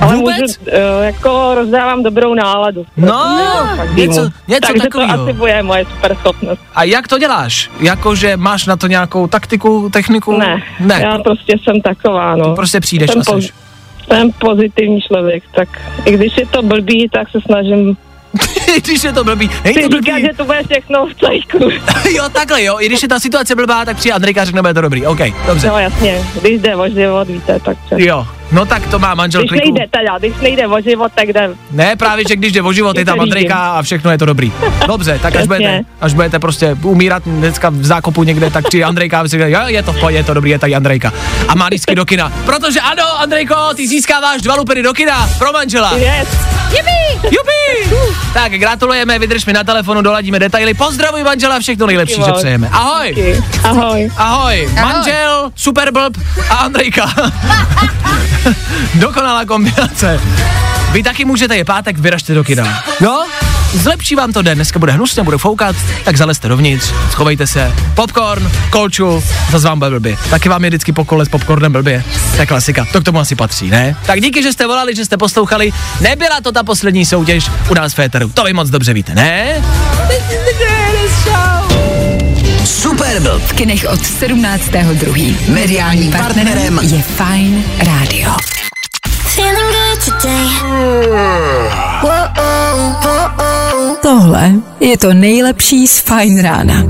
Ale 0.00 0.16
Vůbec? 0.16 0.36
můžu, 0.40 0.54
uh, 0.60 1.04
jako 1.04 1.54
rozdávám 1.54 2.02
dobrou 2.02 2.34
náladu. 2.34 2.86
No, 2.96 3.38
něco, 3.94 4.30
něco 4.48 4.66
Takže 4.66 4.82
takového. 4.82 5.16
to 5.16 5.22
asi 5.22 5.32
bude 5.32 5.62
moje 5.62 5.84
super 5.84 6.16
schopnost. 6.16 6.60
A 6.74 6.84
jak 6.84 7.08
to 7.08 7.18
děláš? 7.18 7.70
Jakože 7.80 8.36
máš 8.36 8.66
na 8.66 8.76
to 8.76 8.86
nějakou 8.86 9.26
taktiku, 9.26 9.90
techniku? 9.92 10.38
Ne, 10.38 10.62
ne. 10.80 11.00
já 11.02 11.18
prostě 11.18 11.56
jsem 11.64 11.80
taková, 11.80 12.36
no. 12.36 12.54
Prostě 12.54 12.80
přijdeš 12.80 13.10
jsem, 13.10 13.20
a 13.20 13.24
seš. 13.24 13.52
jsem 14.06 14.32
pozitivní 14.32 15.00
člověk, 15.00 15.44
tak 15.54 15.68
i 16.04 16.12
když 16.12 16.36
je 16.36 16.46
to 16.46 16.62
blbý, 16.62 17.08
tak 17.12 17.30
se 17.30 17.38
snažím 17.46 17.96
když 18.84 19.04
je 19.04 19.12
to 19.12 19.24
blbý. 19.24 19.50
Si 19.66 19.82
to 19.82 19.88
blbý. 19.88 20.04
říkat, 20.04 20.18
že 20.18 20.36
to 20.36 20.44
bude 20.44 20.62
všechno 20.70 21.06
v 21.06 21.14
cajku. 21.14 21.70
jo, 22.16 22.28
takhle 22.32 22.64
jo. 22.64 22.76
I 22.80 22.86
když 22.86 23.02
je 23.02 23.08
ta 23.08 23.20
situace 23.20 23.54
blbá, 23.54 23.84
tak 23.84 23.96
přijde 23.96 24.14
Andrejka 24.14 24.42
a 24.42 24.44
řekne, 24.44 24.62
bude 24.62 24.74
to 24.74 24.80
dobrý. 24.80 25.06
OK, 25.06 25.20
dobře. 25.46 25.68
No 25.68 25.78
jasně, 25.78 26.24
když 26.40 26.60
jde 26.60 26.74
život, 26.94 27.28
víte, 27.28 27.60
tak 27.60 27.76
se... 27.88 27.94
Jo, 28.02 28.26
No 28.52 28.66
tak 28.66 28.86
to 28.86 28.98
má 28.98 29.14
manžel 29.14 29.40
Když 29.40 29.50
kliku. 29.50 29.74
nejde 29.74 29.86
teda, 29.90 30.18
když 30.18 30.32
nejde 30.42 30.66
o 30.66 30.80
život, 30.80 31.12
tak 31.14 31.28
jde. 31.28 31.50
Ne, 31.70 31.96
právě, 31.96 32.24
že 32.28 32.36
když 32.36 32.52
jde 32.52 32.62
o 32.62 32.72
život, 32.72 32.98
je 32.98 33.04
tam. 33.04 33.20
Andrejka 33.20 33.70
a 33.70 33.82
všechno 33.82 34.10
je 34.10 34.18
to 34.18 34.26
dobrý. 34.26 34.52
Dobře, 34.86 35.18
tak 35.22 35.36
až 35.36 35.46
budete, 35.46 35.80
až 36.00 36.14
budete 36.14 36.38
prostě 36.38 36.76
umírat 36.82 37.22
dneska 37.26 37.70
v 37.70 37.84
zákopu 37.84 38.22
někde, 38.22 38.50
tak 38.50 38.68
přijde 38.68 38.84
Andrejka 38.84 39.20
a 39.20 39.22
vy 39.22 39.28
si 39.28 39.36
říkáte, 39.36 39.50
jo, 39.50 39.60
je 39.66 39.82
to 39.82 39.92
v 39.92 39.98
pohodě, 40.00 40.16
je 40.16 40.24
to 40.24 40.34
dobrý, 40.34 40.50
je 40.50 40.58
tady 40.58 40.74
Andrejka. 40.74 41.12
A 41.48 41.54
má 41.54 41.66
lístky 41.66 41.94
do 41.94 42.04
kina. 42.04 42.32
Protože 42.44 42.80
ano, 42.80 43.20
Andrejko, 43.20 43.54
ty 43.76 43.88
získáváš 43.88 44.42
dva 44.42 44.54
lupery 44.54 44.82
do 44.82 44.92
kina 44.92 45.30
pro 45.38 45.52
manžela. 45.52 45.96
Yes. 45.96 46.28
Jupi! 47.24 47.96
Tak, 48.34 48.52
gratulujeme, 48.52 49.18
vydrž 49.18 49.46
mi 49.46 49.52
na 49.52 49.64
telefonu, 49.64 50.02
doladíme 50.02 50.38
detaily. 50.38 50.74
Pozdravuj 50.74 51.22
manžela, 51.24 51.58
všechno 51.60 51.86
nejlepší, 51.86 52.14
že 52.14 52.20
moc. 52.30 52.38
přejeme. 52.38 52.68
Ahoj! 52.72 53.08
Díky. 53.08 53.36
Ahoj. 53.64 54.10
Ahoj, 54.16 54.68
manžel, 54.74 55.50
super 55.54 55.92
blb 55.92 56.16
a 56.50 56.54
Andrejka. 56.54 57.10
Dokonalá 58.94 59.44
kombinace. 59.44 60.20
Vy 60.92 61.02
taky 61.02 61.24
můžete, 61.24 61.56
je 61.56 61.64
pátek, 61.64 61.98
vyražte 61.98 62.34
do 62.34 62.44
kina. 62.44 62.82
No, 63.00 63.26
zlepší 63.72 64.14
vám 64.14 64.32
to 64.32 64.42
den, 64.42 64.58
dneska 64.58 64.78
bude 64.78 64.92
hnusně, 64.92 65.22
bude 65.22 65.38
foukat, 65.38 65.76
tak 66.04 66.16
zalezte 66.16 66.48
dovnitř, 66.48 66.92
schovejte 67.10 67.46
se, 67.46 67.72
popcorn, 67.94 68.50
kolču, 68.70 69.22
zase 69.50 69.68
vám 69.68 69.78
bude 69.78 69.90
blbě. 69.90 70.16
Taky 70.30 70.48
vám 70.48 70.64
je 70.64 70.70
vždycky 70.70 70.92
po 70.92 71.04
kole 71.04 71.26
s 71.26 71.28
popcornem 71.28 71.72
blbě. 71.72 72.04
To 72.34 72.40
je 72.40 72.46
klasika, 72.46 72.86
to 72.92 73.00
k 73.00 73.04
tomu 73.04 73.18
asi 73.18 73.34
patří, 73.36 73.70
ne? 73.70 73.96
Tak 74.06 74.20
díky, 74.20 74.42
že 74.42 74.52
jste 74.52 74.66
volali, 74.66 74.94
že 74.94 75.04
jste 75.04 75.16
poslouchali. 75.16 75.72
Nebyla 76.00 76.40
to 76.40 76.52
ta 76.52 76.62
poslední 76.62 77.06
soutěž 77.06 77.50
u 77.70 77.74
nás 77.74 77.92
v 77.92 77.96
Féteru, 77.96 78.28
to 78.34 78.44
vy 78.44 78.52
moc 78.52 78.70
dobře 78.70 78.92
víte, 78.92 79.14
ne? 79.14 79.62
Superblb. 83.10 83.42
V 83.42 83.52
kinech 83.52 83.86
od 83.92 84.00
17.2. 84.00 85.52
Mediálním 85.52 86.12
partnerem 86.12 86.80
je 86.82 87.02
Fine 87.02 87.62
Radio. 87.78 88.30
Tohle 94.02 94.52
je 94.80 94.98
to 94.98 95.14
nejlepší 95.14 95.88
z 95.88 95.98
Fine 95.98 96.42
Rána. 96.42 96.84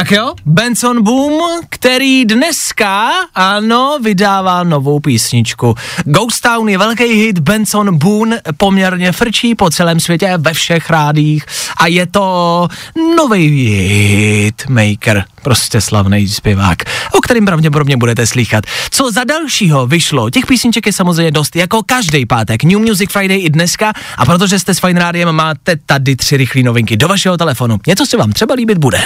Tak 0.00 0.10
jo, 0.10 0.34
Benson 0.46 1.02
Boom, 1.02 1.42
který 1.68 2.24
dneska, 2.24 3.10
ano, 3.34 3.98
vydává 4.02 4.62
novou 4.62 5.00
písničku. 5.00 5.74
Ghost 6.04 6.42
Town 6.42 6.68
je 6.68 6.78
velký 6.78 7.04
hit, 7.04 7.38
Benson 7.38 7.98
Boone 7.98 8.40
poměrně 8.56 9.12
frčí 9.12 9.54
po 9.54 9.70
celém 9.70 10.00
světě, 10.00 10.34
ve 10.36 10.52
všech 10.52 10.90
rádích 10.90 11.44
a 11.76 11.86
je 11.86 12.06
to 12.06 12.68
nový 13.16 13.68
hit 13.68 14.62
maker, 14.68 15.24
prostě 15.42 15.80
slavný 15.80 16.28
zpěvák, 16.28 16.82
o 17.12 17.20
kterým 17.20 17.46
pravděpodobně 17.46 17.96
budete 17.96 18.26
slychat. 18.26 18.64
Co 18.90 19.10
za 19.10 19.24
dalšího 19.24 19.86
vyšlo, 19.86 20.30
těch 20.30 20.46
písniček 20.46 20.86
je 20.86 20.92
samozřejmě 20.92 21.30
dost, 21.30 21.56
jako 21.56 21.82
každý 21.86 22.26
pátek, 22.26 22.64
New 22.64 22.78
Music 22.78 23.12
Friday 23.12 23.42
i 23.42 23.50
dneska 23.50 23.92
a 24.16 24.24
protože 24.26 24.58
jste 24.58 24.74
s 24.74 24.78
Fine 24.78 25.00
Rádiem, 25.00 25.32
máte 25.32 25.76
tady 25.86 26.16
tři 26.16 26.36
rychlé 26.36 26.62
novinky 26.62 26.96
do 26.96 27.08
vašeho 27.08 27.36
telefonu. 27.36 27.78
Něco 27.86 28.06
se 28.06 28.16
vám 28.16 28.32
třeba 28.32 28.54
líbit 28.54 28.78
bude. 28.78 29.00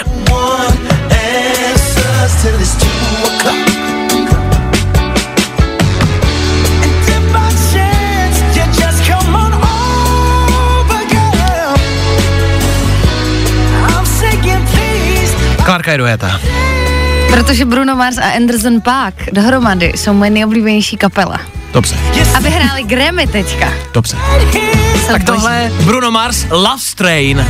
Klárka 15.64 15.92
je 15.92 15.98
dojeta. 15.98 16.40
Protože 17.30 17.64
Bruno 17.64 17.96
Mars 17.96 18.18
a 18.18 18.22
Anderson 18.36 18.80
Paak 18.80 19.14
dohromady 19.32 19.92
jsou 19.96 20.12
moje 20.12 20.30
nejoblíbenější 20.30 20.96
kapela. 20.96 21.40
Dobře, 21.72 21.96
A 22.34 22.40
vyhráli 22.40 22.82
Grammy 22.82 23.26
teďka. 23.26 23.72
dobře. 23.94 24.16
Jsou 25.00 25.06
Tak 25.12 25.22
boží. 25.22 25.24
tohle 25.26 25.70
Bruno 25.80 26.10
Mars 26.10 26.46
Love 26.50 26.78
Strain. 26.78 27.46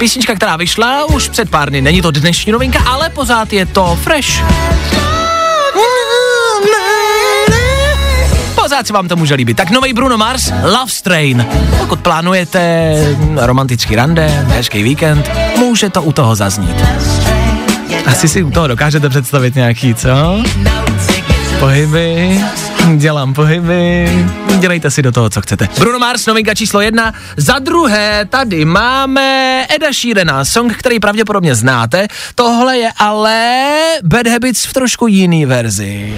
Písnička, 0.00 0.34
která 0.34 0.56
vyšla 0.56 1.04
už 1.04 1.28
před 1.28 1.50
pár 1.50 1.70
dny. 1.70 1.82
Není 1.82 2.02
to 2.02 2.10
dnešní 2.10 2.52
novinka, 2.52 2.80
ale 2.80 3.10
pořád 3.10 3.52
je 3.52 3.66
to 3.66 3.98
fresh. 4.02 4.42
Pořád 8.54 8.86
se 8.86 8.92
vám 8.92 9.08
to 9.08 9.16
může 9.16 9.34
líbit. 9.34 9.56
Tak 9.56 9.70
nový 9.70 9.92
Bruno 9.92 10.18
Mars, 10.18 10.50
Love 10.62 10.92
Strain. 10.92 11.46
Pokud 11.78 12.00
plánujete 12.00 12.92
romantický 13.36 13.96
rande, 13.96 14.26
hezký 14.48 14.82
víkend, 14.82 15.30
může 15.58 15.90
to 15.90 16.02
u 16.02 16.12
toho 16.12 16.34
zaznít. 16.36 16.76
Asi 18.06 18.28
si 18.28 18.42
u 18.42 18.50
toho 18.50 18.66
dokážete 18.66 19.08
představit 19.08 19.54
nějaký, 19.54 19.94
co? 19.94 20.08
Pohyby, 21.58 22.40
dělám 22.96 23.34
pohyby, 23.34 24.08
dělejte 24.58 24.90
si 24.90 25.02
do 25.02 25.12
toho, 25.12 25.30
co 25.30 25.40
chcete. 25.40 25.68
Bruno 25.78 25.98
Mars, 25.98 26.26
novinka 26.26 26.54
číslo 26.54 26.80
jedna. 26.80 27.12
Za 27.36 27.58
druhé, 27.58 28.24
tady 28.30 28.64
máme 28.64 29.66
Eda 29.76 29.92
Sheerana, 29.92 30.44
song, 30.44 30.76
který 30.76 31.00
pravděpodobně 31.00 31.54
znáte. 31.54 32.08
Tohle 32.34 32.78
je 32.78 32.90
ale 32.96 33.66
Bad 34.02 34.26
Habits 34.26 34.64
v 34.64 34.72
trošku 34.72 35.06
jiný 35.06 35.46
verzi. 35.46 36.14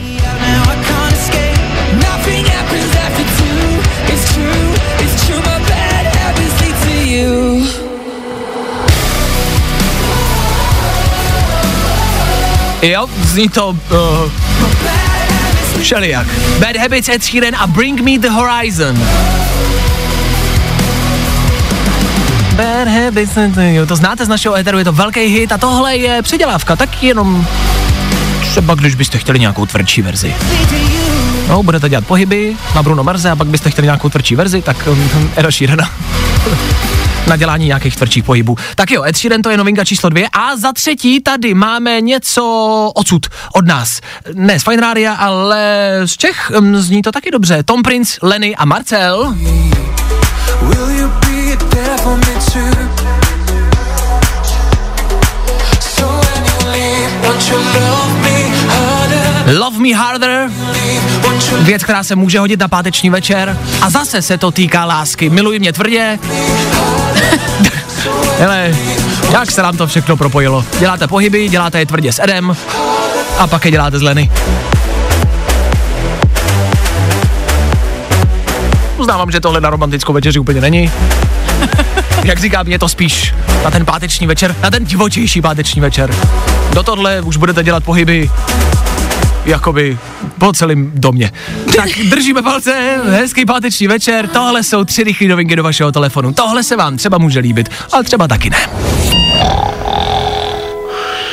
Jo, 12.82 13.06
zní 13.22 13.48
to... 13.48 13.68
Uh, 13.68 14.51
všelijak. 15.82 16.26
Bad 16.58 16.76
Habits, 16.76 17.08
Ed 17.08 17.22
Sheeran 17.24 17.54
a 17.56 17.66
Bring 17.66 18.00
Me 18.00 18.18
The 18.18 18.28
Horizon. 18.28 18.98
Bad 22.56 22.88
Habits, 22.88 23.32
jo, 23.72 23.86
to 23.86 23.96
znáte 23.96 24.24
z 24.24 24.28
našeho 24.28 24.54
éteru, 24.54 24.78
je 24.78 24.84
to 24.84 24.92
velký 24.92 25.20
hit 25.20 25.52
a 25.52 25.58
tohle 25.58 25.96
je 25.96 26.22
předělávka, 26.22 26.76
tak 26.76 27.02
jenom 27.02 27.46
třeba 28.40 28.74
když 28.74 28.94
byste 28.94 29.18
chtěli 29.18 29.40
nějakou 29.40 29.66
tvrdší 29.66 30.02
verzi. 30.02 30.34
No, 31.48 31.62
budete 31.62 31.88
dělat 31.88 32.06
pohyby 32.06 32.56
na 32.74 32.82
Bruno 32.82 33.04
Marze 33.04 33.30
a 33.30 33.36
pak 33.36 33.48
byste 33.48 33.70
chtěli 33.70 33.86
nějakou 33.86 34.08
tvrdší 34.08 34.36
verzi, 34.36 34.62
tak 34.62 34.88
um, 34.90 35.30
Eda 35.36 35.50
Sheerana. 35.50 35.90
Na 37.26 37.36
dělání 37.36 37.66
nějakých 37.66 37.96
tvrdších 37.96 38.24
pohybů. 38.24 38.56
Tak 38.74 38.90
jo, 38.90 39.02
Ed 39.04 39.16
Sheeran 39.16 39.42
to 39.42 39.50
je 39.50 39.56
novinka 39.56 39.84
číslo 39.84 40.08
dvě 40.10 40.28
a 40.32 40.56
za 40.56 40.72
třetí 40.72 41.20
tady 41.20 41.54
máme 41.54 42.00
něco 42.00 42.44
odsud, 42.94 43.26
od 43.54 43.66
nás. 43.66 44.00
Ne 44.34 44.60
z 44.60 44.62
Fine 44.64 44.82
Rádia, 44.82 45.14
ale 45.14 46.00
z 46.04 46.16
Čech, 46.16 46.50
Hm, 46.60 46.76
zní 46.76 47.02
to 47.02 47.12
taky 47.12 47.30
dobře. 47.30 47.62
Tom 47.62 47.82
Prince, 47.82 48.18
Lenny 48.22 48.56
a 48.56 48.64
Marcel. 48.64 49.34
Love 59.58 59.78
Me 59.78 59.94
Harder, 59.94 60.50
věc, 61.60 61.84
která 61.84 62.04
se 62.04 62.16
může 62.16 62.38
hodit 62.38 62.60
na 62.60 62.68
páteční 62.68 63.10
večer 63.10 63.58
a 63.82 63.90
zase 63.90 64.22
se 64.22 64.38
to 64.38 64.50
týká 64.50 64.84
lásky. 64.84 65.30
Miluj 65.30 65.58
mě 65.58 65.72
tvrdě. 65.72 66.18
Hele, 68.38 68.74
jak 69.32 69.50
se 69.50 69.62
nám 69.62 69.76
to 69.76 69.86
všechno 69.86 70.16
propojilo. 70.16 70.64
Děláte 70.78 71.08
pohyby, 71.08 71.48
děláte 71.48 71.78
je 71.78 71.86
tvrdě 71.86 72.12
s 72.12 72.22
Edem 72.22 72.56
a 73.38 73.46
pak 73.46 73.64
je 73.64 73.70
děláte 73.70 73.98
s 73.98 74.02
Lenny. 74.02 74.30
Uznávám, 78.96 79.30
že 79.30 79.40
tohle 79.40 79.60
na 79.60 79.70
romantickou 79.70 80.12
večeři 80.12 80.38
úplně 80.38 80.60
není. 80.60 80.92
Jak 82.24 82.40
říkám, 82.40 82.68
je 82.68 82.78
to 82.78 82.88
spíš 82.88 83.34
na 83.64 83.70
ten 83.70 83.84
páteční 83.84 84.26
večer, 84.26 84.56
na 84.62 84.70
ten 84.70 84.84
divočejší 84.84 85.42
páteční 85.42 85.80
večer. 85.80 86.14
Do 86.72 86.82
tohle 86.82 87.20
už 87.20 87.36
budete 87.36 87.62
dělat 87.62 87.84
pohyby 87.84 88.30
jakoby 89.44 89.98
po 90.38 90.52
celém 90.52 90.92
domě. 90.94 91.32
Tak 91.76 91.88
držíme 92.10 92.42
palce, 92.42 93.00
hezký 93.10 93.44
páteční 93.44 93.86
večer, 93.86 94.28
tohle 94.28 94.62
jsou 94.62 94.84
tři 94.84 95.04
rychlé 95.04 95.28
novinky 95.28 95.56
do 95.56 95.62
vašeho 95.62 95.92
telefonu. 95.92 96.32
Tohle 96.32 96.62
se 96.62 96.76
vám 96.76 96.96
třeba 96.96 97.18
může 97.18 97.38
líbit, 97.38 97.68
ale 97.92 98.04
třeba 98.04 98.28
taky 98.28 98.50
ne. 98.50 98.68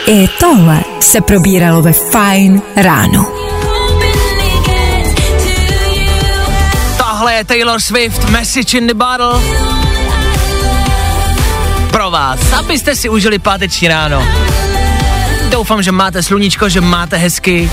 I 0.08 0.30
tohle 0.40 0.84
se 1.00 1.22
probíralo 1.22 1.82
ve 1.82 1.94
Fine 1.94 2.62
ráno. 2.76 3.26
Tohle 6.98 7.34
je 7.34 7.44
Taylor 7.44 7.80
Swift, 7.80 8.30
Message 8.30 8.78
in 8.78 8.88
the 8.88 8.94
Bottle. 8.94 9.42
Pro 11.92 12.12
vás, 12.12 12.54
abyste 12.54 12.96
si 12.96 13.10
užili 13.10 13.40
páteční 13.40 13.88
ráno. 13.88 14.49
Doufám, 15.52 15.84
že 15.84 15.92
máte 15.92 16.24
sluníčko, 16.24 16.70
že 16.70 16.82
máte 16.82 17.18
hezky 17.18 17.72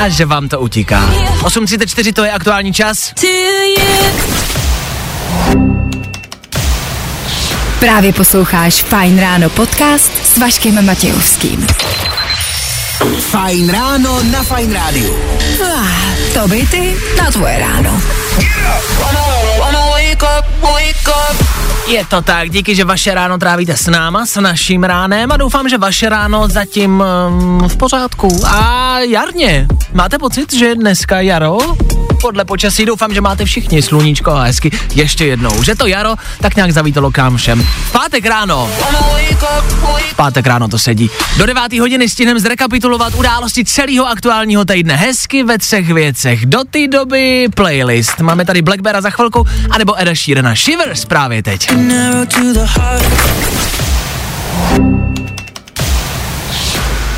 a 0.00 0.08
že 0.08 0.24
vám 0.24 0.48
to 0.48 0.60
utíká. 0.60 1.10
8.34 1.42 2.12
to 2.12 2.24
je 2.24 2.32
aktuální 2.32 2.72
čas. 2.72 3.12
Právě 7.80 8.12
posloucháš 8.12 8.82
Fine 8.82 9.20
ráno 9.20 9.50
podcast 9.50 10.10
s 10.34 10.38
Vaškem 10.38 10.86
Matějovským. 10.86 11.66
Fajn 13.20 13.70
ráno 13.70 14.22
na 14.22 14.42
Fajn 14.42 14.72
rádiu. 14.72 15.16
Ah, 15.64 15.86
to 16.34 16.48
by 16.48 16.66
ty 16.66 16.96
na 17.18 17.30
tvoje 17.30 17.58
ráno. 17.58 18.02
Je 21.86 22.04
to 22.04 22.22
tak, 22.22 22.50
díky, 22.50 22.74
že 22.74 22.84
vaše 22.84 23.14
ráno 23.14 23.38
trávíte 23.38 23.76
s 23.76 23.86
náma, 23.86 24.26
s 24.26 24.40
naším 24.40 24.84
ránem 24.84 25.32
a 25.32 25.36
doufám, 25.36 25.68
že 25.68 25.78
vaše 25.78 26.08
ráno 26.08 26.48
zatím 26.48 27.04
um, 27.28 27.68
v 27.68 27.76
pořádku. 27.76 28.46
A 28.46 28.98
jarně, 28.98 29.66
máte 29.92 30.18
pocit, 30.18 30.52
že 30.52 30.74
dneska 30.74 31.20
jaro? 31.20 31.58
Podle 32.22 32.44
počasí 32.44 32.86
doufám, 32.86 33.14
že 33.14 33.20
máte 33.20 33.44
všichni 33.44 33.82
sluníčko 33.82 34.30
a 34.30 34.42
hezky 34.42 34.70
ještě 34.94 35.26
jednou. 35.26 35.62
Že 35.62 35.74
to 35.74 35.86
jaro 35.86 36.14
tak 36.40 36.56
nějak 36.56 36.70
zavítalo 36.70 37.10
k 37.10 37.18
nám 37.18 37.36
všem. 37.36 37.66
Pátek 37.92 38.26
ráno. 38.26 38.70
Pátek 40.16 40.46
ráno 40.46 40.68
to 40.68 40.78
sedí. 40.78 41.10
Do 41.36 41.46
9. 41.46 41.72
hodiny 41.72 42.08
stihnem 42.08 42.38
zrekapitulovat 42.38 43.14
události 43.14 43.64
celého 43.64 44.08
aktuálního 44.08 44.64
týdne. 44.64 44.96
Hezky 44.96 45.42
ve 45.42 45.58
třech 45.58 45.92
věcech. 45.92 46.46
Do 46.46 46.64
té 46.70 46.88
doby 46.88 47.48
playlist. 47.54 48.20
Máme 48.20 48.44
tady 48.44 48.62
Black 48.62 48.80
Beara 48.80 49.00
za 49.00 49.10
chvilku, 49.10 49.46
anebo 49.70 50.00
Eda 50.00 50.14
Sheerana. 50.14 50.54
Shivers 50.54 51.04
právě 51.04 51.42
teď. 51.42 51.70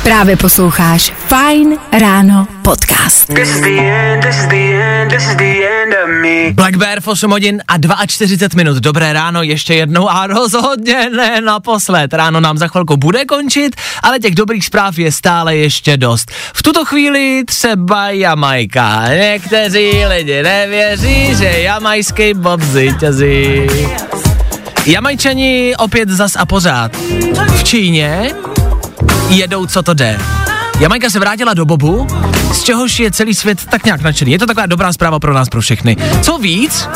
Právě 0.05 0.37
posloucháš 0.37 1.13
Fine 1.27 1.77
Ráno 1.99 2.47
podcast. 2.61 3.31
Black 6.53 6.75
Bear 6.75 7.01
v 7.01 7.07
8 7.07 7.31
hodin 7.31 7.61
a 7.67 8.05
42 8.05 8.57
minut. 8.57 8.77
Dobré 8.77 9.13
ráno 9.13 9.43
ještě 9.43 9.75
jednou 9.75 10.09
a 10.09 10.27
rozhodně 10.27 11.09
ne 11.09 11.41
naposled. 11.41 12.13
Ráno 12.13 12.39
nám 12.39 12.57
za 12.57 12.67
chvilku 12.67 12.97
bude 12.97 13.25
končit, 13.25 13.75
ale 14.03 14.19
těch 14.19 14.35
dobrých 14.35 14.65
zpráv 14.65 14.97
je 14.97 15.11
stále 15.11 15.55
ještě 15.55 15.97
dost. 15.97 16.31
V 16.53 16.63
tuto 16.63 16.85
chvíli 16.85 17.43
třeba 17.45 18.09
Jamajka. 18.09 19.03
Někteří 19.07 20.05
lidi 20.05 20.43
nevěří, 20.43 21.35
že 21.35 21.59
jamajský 21.59 22.33
bob 22.33 22.61
zvítězí. 22.61 23.67
Jamajčani 24.85 25.75
opět 25.77 26.09
zas 26.09 26.35
a 26.35 26.45
pořád. 26.45 26.95
V 27.55 27.63
Číně 27.63 28.31
jedou, 29.29 29.65
co 29.65 29.83
to 29.83 29.93
jde. 29.93 30.19
Jamajka 30.79 31.09
se 31.09 31.19
vrátila 31.19 31.53
do 31.53 31.65
bobu, 31.65 32.07
z 32.53 32.63
čehož 32.63 32.99
je 32.99 33.11
celý 33.11 33.35
svět 33.35 33.65
tak 33.69 33.85
nějak 33.85 34.01
nadšený. 34.01 34.31
Je 34.31 34.39
to 34.39 34.45
taková 34.45 34.65
dobrá 34.65 34.93
zpráva 34.93 35.19
pro 35.19 35.33
nás, 35.33 35.49
pro 35.49 35.61
všechny. 35.61 35.97
Co 36.21 36.37
víc, 36.37 36.87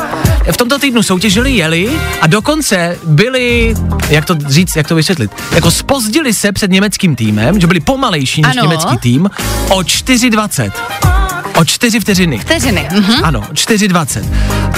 v 0.51 0.57
tomto 0.57 0.80
týdnu 0.80 1.03
soutěžili, 1.03 1.51
jeli 1.51 1.89
a 2.21 2.27
dokonce 2.27 2.97
byli, 3.03 3.73
jak 4.09 4.25
to 4.25 4.36
říct, 4.47 4.75
jak 4.75 4.88
to 4.88 4.95
vysvětlit, 4.95 5.32
jako 5.51 5.71
spozdili 5.71 6.34
se 6.34 6.51
před 6.51 6.71
německým 6.71 7.15
týmem, 7.15 7.59
že 7.59 7.67
byli 7.67 7.80
pomalejší 7.80 8.41
než 8.41 8.57
Ano. 8.57 8.61
německý 8.61 8.97
tým, 8.97 9.30
o 9.69 9.80
4,20. 9.80 11.09
O 11.60 11.66
4 11.66 11.99
vteřiny. 11.99 12.38
Vteřiny. 12.38 12.88
Mhm. 12.91 13.24
Ano, 13.24 13.41
4,20. 13.53 14.24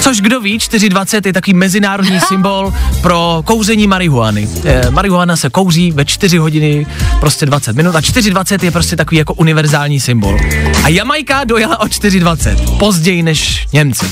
Což 0.01 0.21
kdo 0.21 0.41
ví, 0.41 0.57
4,20 0.57 1.21
je 1.25 1.33
takový 1.33 1.53
mezinárodní 1.53 2.19
symbol 2.27 2.73
pro 3.01 3.41
kouření 3.45 3.87
marihuany. 3.87 4.49
E, 4.65 4.91
marihuana 4.91 5.35
se 5.35 5.49
kouří 5.49 5.91
ve 5.91 6.05
4 6.05 6.37
hodiny, 6.37 6.85
prostě 7.19 7.45
20 7.45 7.75
minut 7.75 7.95
a 7.95 7.99
4,20 8.01 8.63
je 8.65 8.71
prostě 8.71 8.95
takový 8.95 9.17
jako 9.17 9.33
univerzální 9.33 9.99
symbol. 9.99 10.39
A 10.83 10.89
Jamajka 10.89 11.43
dojela 11.43 11.79
o 11.79 11.85
4,20. 11.85 12.77
Později 12.77 13.23
než 13.23 13.67
Němci. 13.73 14.05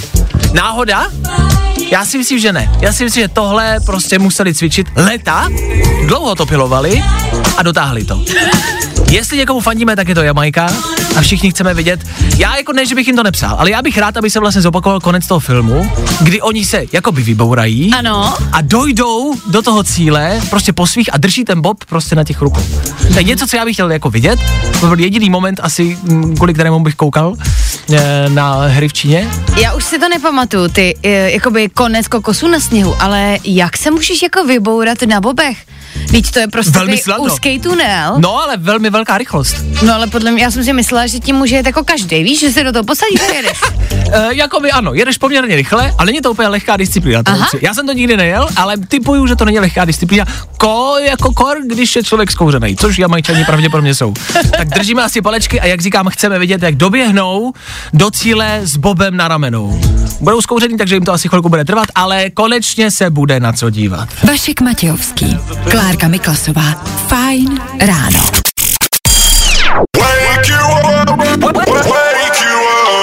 Náhoda? 0.53 1.07
Já 1.91 2.05
si 2.05 2.17
myslím, 2.17 2.39
že 2.39 2.53
ne. 2.53 2.71
Já 2.81 2.93
si 2.93 3.03
myslím, 3.03 3.23
že 3.23 3.27
tohle 3.27 3.77
prostě 3.85 4.19
museli 4.19 4.53
cvičit 4.53 4.87
leta, 4.95 5.49
dlouho 6.05 6.35
to 6.35 6.45
pilovali 6.45 7.03
a 7.57 7.63
dotáhli 7.63 8.05
to. 8.05 8.23
Jestli 9.11 9.37
někomu 9.37 9.59
fandíme, 9.59 9.95
tak 9.95 10.07
je 10.07 10.15
to 10.15 10.23
Jamajka 10.23 10.69
a 11.15 11.21
všichni 11.21 11.51
chceme 11.51 11.73
vidět. 11.73 11.99
Já 12.37 12.57
jako 12.57 12.73
ne, 12.73 12.85
že 12.85 12.95
bych 12.95 13.07
jim 13.07 13.15
to 13.15 13.23
nepsal, 13.23 13.55
ale 13.59 13.71
já 13.71 13.81
bych 13.81 13.97
rád, 13.97 14.17
aby 14.17 14.29
se 14.29 14.39
vlastně 14.39 14.61
zopakoval 14.61 14.99
konec 14.99 15.27
toho 15.27 15.39
filmu, 15.39 15.91
kdy 16.21 16.41
oni 16.41 16.65
se 16.65 16.83
jakoby 16.91 17.21
vybourají 17.23 17.93
Ano. 17.93 18.33
a 18.51 18.61
dojdou 18.61 19.33
do 19.47 19.61
toho 19.61 19.83
cíle 19.83 20.41
prostě 20.49 20.73
po 20.73 20.87
svých 20.87 21.13
a 21.13 21.17
drží 21.17 21.45
ten 21.45 21.61
bob 21.61 21.85
prostě 21.85 22.15
na 22.15 22.23
těch 22.23 22.41
rukou. 22.41 22.61
To 23.13 23.17
je 23.17 23.23
něco, 23.23 23.47
co 23.47 23.55
já 23.57 23.65
bych 23.65 23.73
chtěl 23.75 23.91
jako 23.91 24.09
vidět. 24.09 24.39
To 24.79 24.87
byl 24.87 24.99
jediný 24.99 25.29
moment 25.29 25.59
asi, 25.63 25.97
mm, 26.03 26.35
kvůli 26.35 26.53
kterému 26.53 26.79
bych 26.79 26.95
koukal 26.95 27.33
eh, 27.93 28.25
na 28.29 28.55
hry 28.67 28.87
v 28.87 28.93
Číně. 28.93 29.29
Já 29.61 29.73
už 29.73 29.83
si 29.83 29.99
to 29.99 30.09
nepamatuju, 30.09 30.67
ty 30.67 30.97
eh, 31.03 31.09
jakoby 31.31 31.69
konec 31.69 32.07
kokosu 32.07 32.47
na 32.47 32.59
sněhu, 32.59 32.95
ale 32.99 33.37
jak 33.43 33.77
se 33.77 33.91
můžeš 33.91 34.21
jako 34.21 34.43
vybourat 34.45 34.97
na 35.01 35.21
bobech? 35.21 35.57
Teď 36.11 36.31
to 36.31 36.39
je 36.39 36.47
prostě 36.47 36.79
Velmi 36.79 37.01
úzký 37.19 37.59
tunel. 37.59 38.15
No 38.17 38.37
ale 38.37 38.57
velmi 38.57 38.89
velká 38.89 39.17
rychlost. 39.17 39.55
No 39.81 39.95
ale 39.95 40.07
podle 40.07 40.31
mě, 40.31 40.43
já 40.43 40.51
jsem 40.51 40.63
si 40.63 40.73
myslela, 40.73 41.07
že 41.07 41.19
tím 41.19 41.35
může 41.35 41.55
jet 41.55 41.65
jako 41.65 41.83
každý, 41.83 42.23
víš, 42.23 42.39
že 42.39 42.51
se 42.51 42.63
do 42.63 42.71
toho 42.71 42.83
posadíš 42.83 43.21
a 43.29 43.33
jedeš. 43.33 43.59
E, 44.11 44.35
jakoby 44.35 44.71
ano, 44.71 44.93
jedeš 44.93 45.17
poměrně 45.17 45.55
rychle, 45.55 45.93
ale 45.97 46.05
není 46.05 46.21
to 46.21 46.31
úplně 46.31 46.47
lehká 46.47 46.77
disciplína. 46.77 47.21
Já 47.61 47.73
jsem 47.73 47.85
to 47.85 47.93
nikdy 47.93 48.17
nejel, 48.17 48.47
ale 48.55 48.77
typuju, 48.77 49.27
že 49.27 49.35
to 49.35 49.45
není 49.45 49.59
lehká 49.59 49.85
disciplína. 49.85 50.25
Ko, 50.57 50.95
jako 50.99 51.33
kor, 51.33 51.57
když 51.67 51.95
je 51.95 52.03
člověk 52.03 52.31
zkouřený, 52.31 52.75
což 52.75 52.99
jamajčani 52.99 53.45
pravděpodobně 53.45 53.95
jsou. 53.95 54.13
tak 54.57 54.67
držíme 54.69 55.03
asi 55.03 55.21
palečky 55.21 55.61
a 55.61 55.65
jak 55.65 55.81
říkám, 55.81 56.09
chceme 56.09 56.39
vidět, 56.39 56.63
jak 56.63 56.75
doběhnou 56.75 57.53
do 57.93 58.11
cíle 58.11 58.59
s 58.63 58.77
Bobem 58.77 59.17
na 59.17 59.27
ramenou. 59.27 59.81
Budou 60.21 60.41
zkouření, 60.41 60.77
takže 60.77 60.95
jim 60.95 61.05
to 61.05 61.13
asi 61.13 61.29
chvilku 61.29 61.49
bude 61.49 61.65
trvat, 61.65 61.87
ale 61.95 62.29
konečně 62.29 62.91
se 62.91 63.09
bude 63.09 63.39
na 63.39 63.53
co 63.53 63.69
dívat. 63.69 64.09
Vašek 64.23 64.61
Matějovský, 64.61 65.37
Klárka 65.79 66.07
Miklasová. 66.07 66.75
Fajn 67.07 67.61
ráno. 67.79 68.19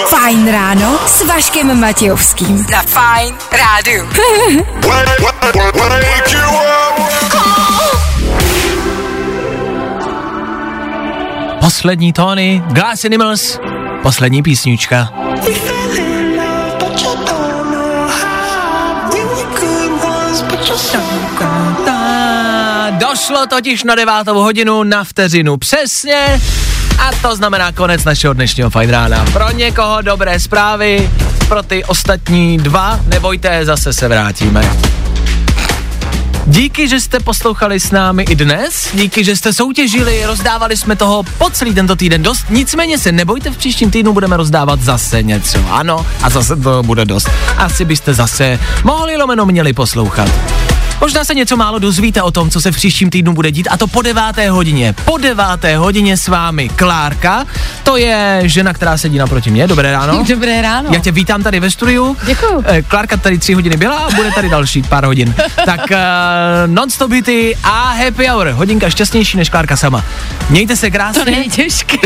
Fajn 0.09 0.53
ráno 0.53 0.99
s 1.07 1.25
Vaškem 1.25 1.81
Matějovským. 1.81 2.67
Na 2.71 2.83
Fajn 2.83 3.35
up. 3.35 4.17
Poslední 11.61 12.13
tóny, 12.13 12.63
Glass 12.67 13.05
Animals, 13.05 13.59
poslední 14.03 14.43
písnička. 14.43 15.09
Došlo 23.29 23.47
totiž 23.47 23.85
na 23.85 23.95
devátou 23.95 24.35
hodinu 24.35 24.83
na 24.83 25.05
vteřinu 25.05 25.57
přesně 25.57 26.41
a 26.99 27.11
to 27.23 27.37
znamená 27.37 27.73
konec 27.73 28.05
našeho 28.05 28.35
dnešního 28.35 28.71
fajn 28.71 28.91
rána. 28.91 29.25
Pro 29.33 29.51
někoho 29.51 30.03
dobré 30.03 30.41
zprávy, 30.41 31.11
pro 31.49 31.63
ty 31.63 31.85
ostatní 31.85 32.59
dva, 32.59 33.01
nebojte, 33.09 33.65
zase 33.65 33.93
se 33.93 34.09
vrátíme. 34.09 34.77
Díky, 36.47 36.89
že 36.89 37.01
jste 37.01 37.21
poslouchali 37.21 37.81
s 37.81 37.91
námi 37.91 38.23
i 38.23 38.35
dnes, 38.35 38.89
díky, 38.95 39.25
že 39.25 39.37
jste 39.37 39.53
soutěžili, 39.53 40.27
rozdávali 40.27 40.77
jsme 40.77 40.97
toho 40.97 41.23
po 41.39 41.51
celý 41.51 41.75
tento 41.75 41.97
týden 41.97 42.23
dost, 42.23 42.45
nicméně 42.51 42.99
se 42.99 43.13
nebojte, 43.13 43.51
v 43.51 43.57
příštím 43.57 43.91
týdnu 43.91 44.13
budeme 44.13 44.37
rozdávat 44.37 44.81
zase 44.81 45.23
něco, 45.23 45.59
ano, 45.71 46.07
a 46.23 46.31
zase 46.31 46.57
to 46.57 46.83
bude 46.83 47.05
dost. 47.05 47.31
Asi 47.57 47.85
byste 47.85 48.15
zase 48.15 48.59
mohli 48.85 49.17
lomeno 49.17 49.47
měli 49.47 49.73
poslouchat. 49.73 50.31
Možná 51.01 51.25
se 51.25 51.35
něco 51.35 51.57
málo 51.57 51.79
dozvíte 51.79 52.23
o 52.23 52.31
tom, 52.31 52.51
co 52.51 52.61
se 52.61 52.73
v 52.73 52.75
příštím 52.77 53.11
týdnu 53.11 53.33
bude 53.33 53.51
dít, 53.51 53.69
a 53.71 53.77
to 53.77 53.87
po 53.87 54.03
deváté 54.03 54.51
hodině. 54.51 54.95
Po 55.05 55.19
deváté 55.19 55.77
hodině 55.77 56.17
s 56.17 56.29
vámi 56.29 56.69
Klárka, 56.69 57.45
to 57.83 57.97
je 57.97 58.41
žena, 58.45 58.73
která 58.73 58.97
sedí 58.97 59.19
naproti 59.19 59.51
mě. 59.51 59.67
Dobré 59.67 59.93
ráno. 59.93 60.25
Dobré 60.29 60.63
ráno. 60.63 60.89
Já 60.93 61.01
tě 61.01 61.13
vítám 61.13 61.43
tady 61.43 61.61
ve 61.61 61.71
studiu. 61.71 62.17
Děkuju. 62.27 62.65
Eh, 62.67 62.83
Klárka 62.83 63.17
tady 63.17 63.39
tři 63.39 63.55
hodiny 63.55 63.77
byla 63.77 63.97
a 63.97 64.11
bude 64.11 64.31
tady 64.31 64.49
další 64.49 64.83
pár 64.83 65.05
hodin. 65.05 65.35
Tak 65.67 65.81
uh, 65.91 65.97
non-stop 66.67 67.13
hity 67.13 67.57
a 67.65 67.93
happy 67.93 68.27
hour. 68.27 68.49
Hodinka 68.49 68.91
šťastnější 68.91 69.37
než 69.37 69.49
Klárka 69.49 69.77
sama. 69.77 70.05
Mějte 70.51 70.77
se 70.77 70.91
krásně. 70.91 71.25
To 71.25 71.31
není 71.31 71.51
těžké. 71.51 71.97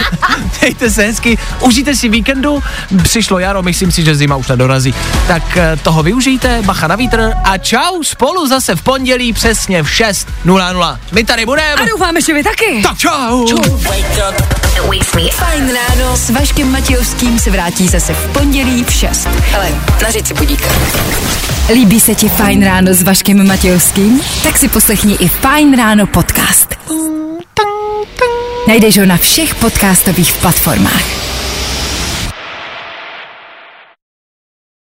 Mějte 0.60 0.90
se 0.90 1.02
hezky, 1.02 1.38
užijte 1.60 1.96
si 1.96 2.08
víkendu, 2.08 2.62
přišlo 3.02 3.38
jaro, 3.38 3.62
myslím 3.62 3.92
si, 3.92 4.04
že 4.04 4.14
zima 4.14 4.36
už 4.36 4.48
nedorazí. 4.48 4.94
Tak 5.26 5.56
eh, 5.56 5.76
toho 5.82 6.02
využijte, 6.02 6.62
bacha 6.62 6.86
na 6.86 6.96
vítr 6.96 7.32
a 7.44 7.58
čau, 7.58 8.02
spolu 8.02 8.29
zase 8.46 8.76
v 8.76 8.82
pondělí 8.82 9.32
přesně 9.32 9.82
v 9.82 9.86
6.00. 9.86 10.98
My 11.12 11.24
tady 11.24 11.46
budeme. 11.46 11.74
A 11.74 11.84
doufáme, 11.84 12.20
že 12.20 12.34
vy 12.34 12.42
taky. 12.42 12.82
Tak 12.82 12.98
čau. 12.98 13.46
Fajn 15.30 15.74
ráno 15.74 16.16
s 16.16 16.30
Vaškem 16.30 16.72
Matějovským 16.72 17.38
se 17.38 17.50
vrátí 17.50 17.88
zase 17.88 18.14
v 18.14 18.32
pondělí 18.32 18.84
v 18.84 18.92
6. 18.92 19.28
Hele, 19.50 19.68
nařiď 20.02 20.26
si 20.26 20.34
budík. 20.34 20.68
Líbí 21.72 22.00
se 22.00 22.14
ti 22.14 22.28
Fajn 22.28 22.64
ráno 22.64 22.94
s 22.94 23.02
Vaškem 23.02 23.46
Matějovským? 23.46 24.20
Tak 24.42 24.58
si 24.58 24.68
poslechni 24.68 25.14
i 25.14 25.28
Fajn 25.28 25.76
ráno 25.76 26.06
podcast. 26.06 26.74
Najdeš 28.68 28.98
ho 28.98 29.06
na 29.06 29.16
všech 29.16 29.54
podcastových 29.54 30.32
platformách. 30.32 31.39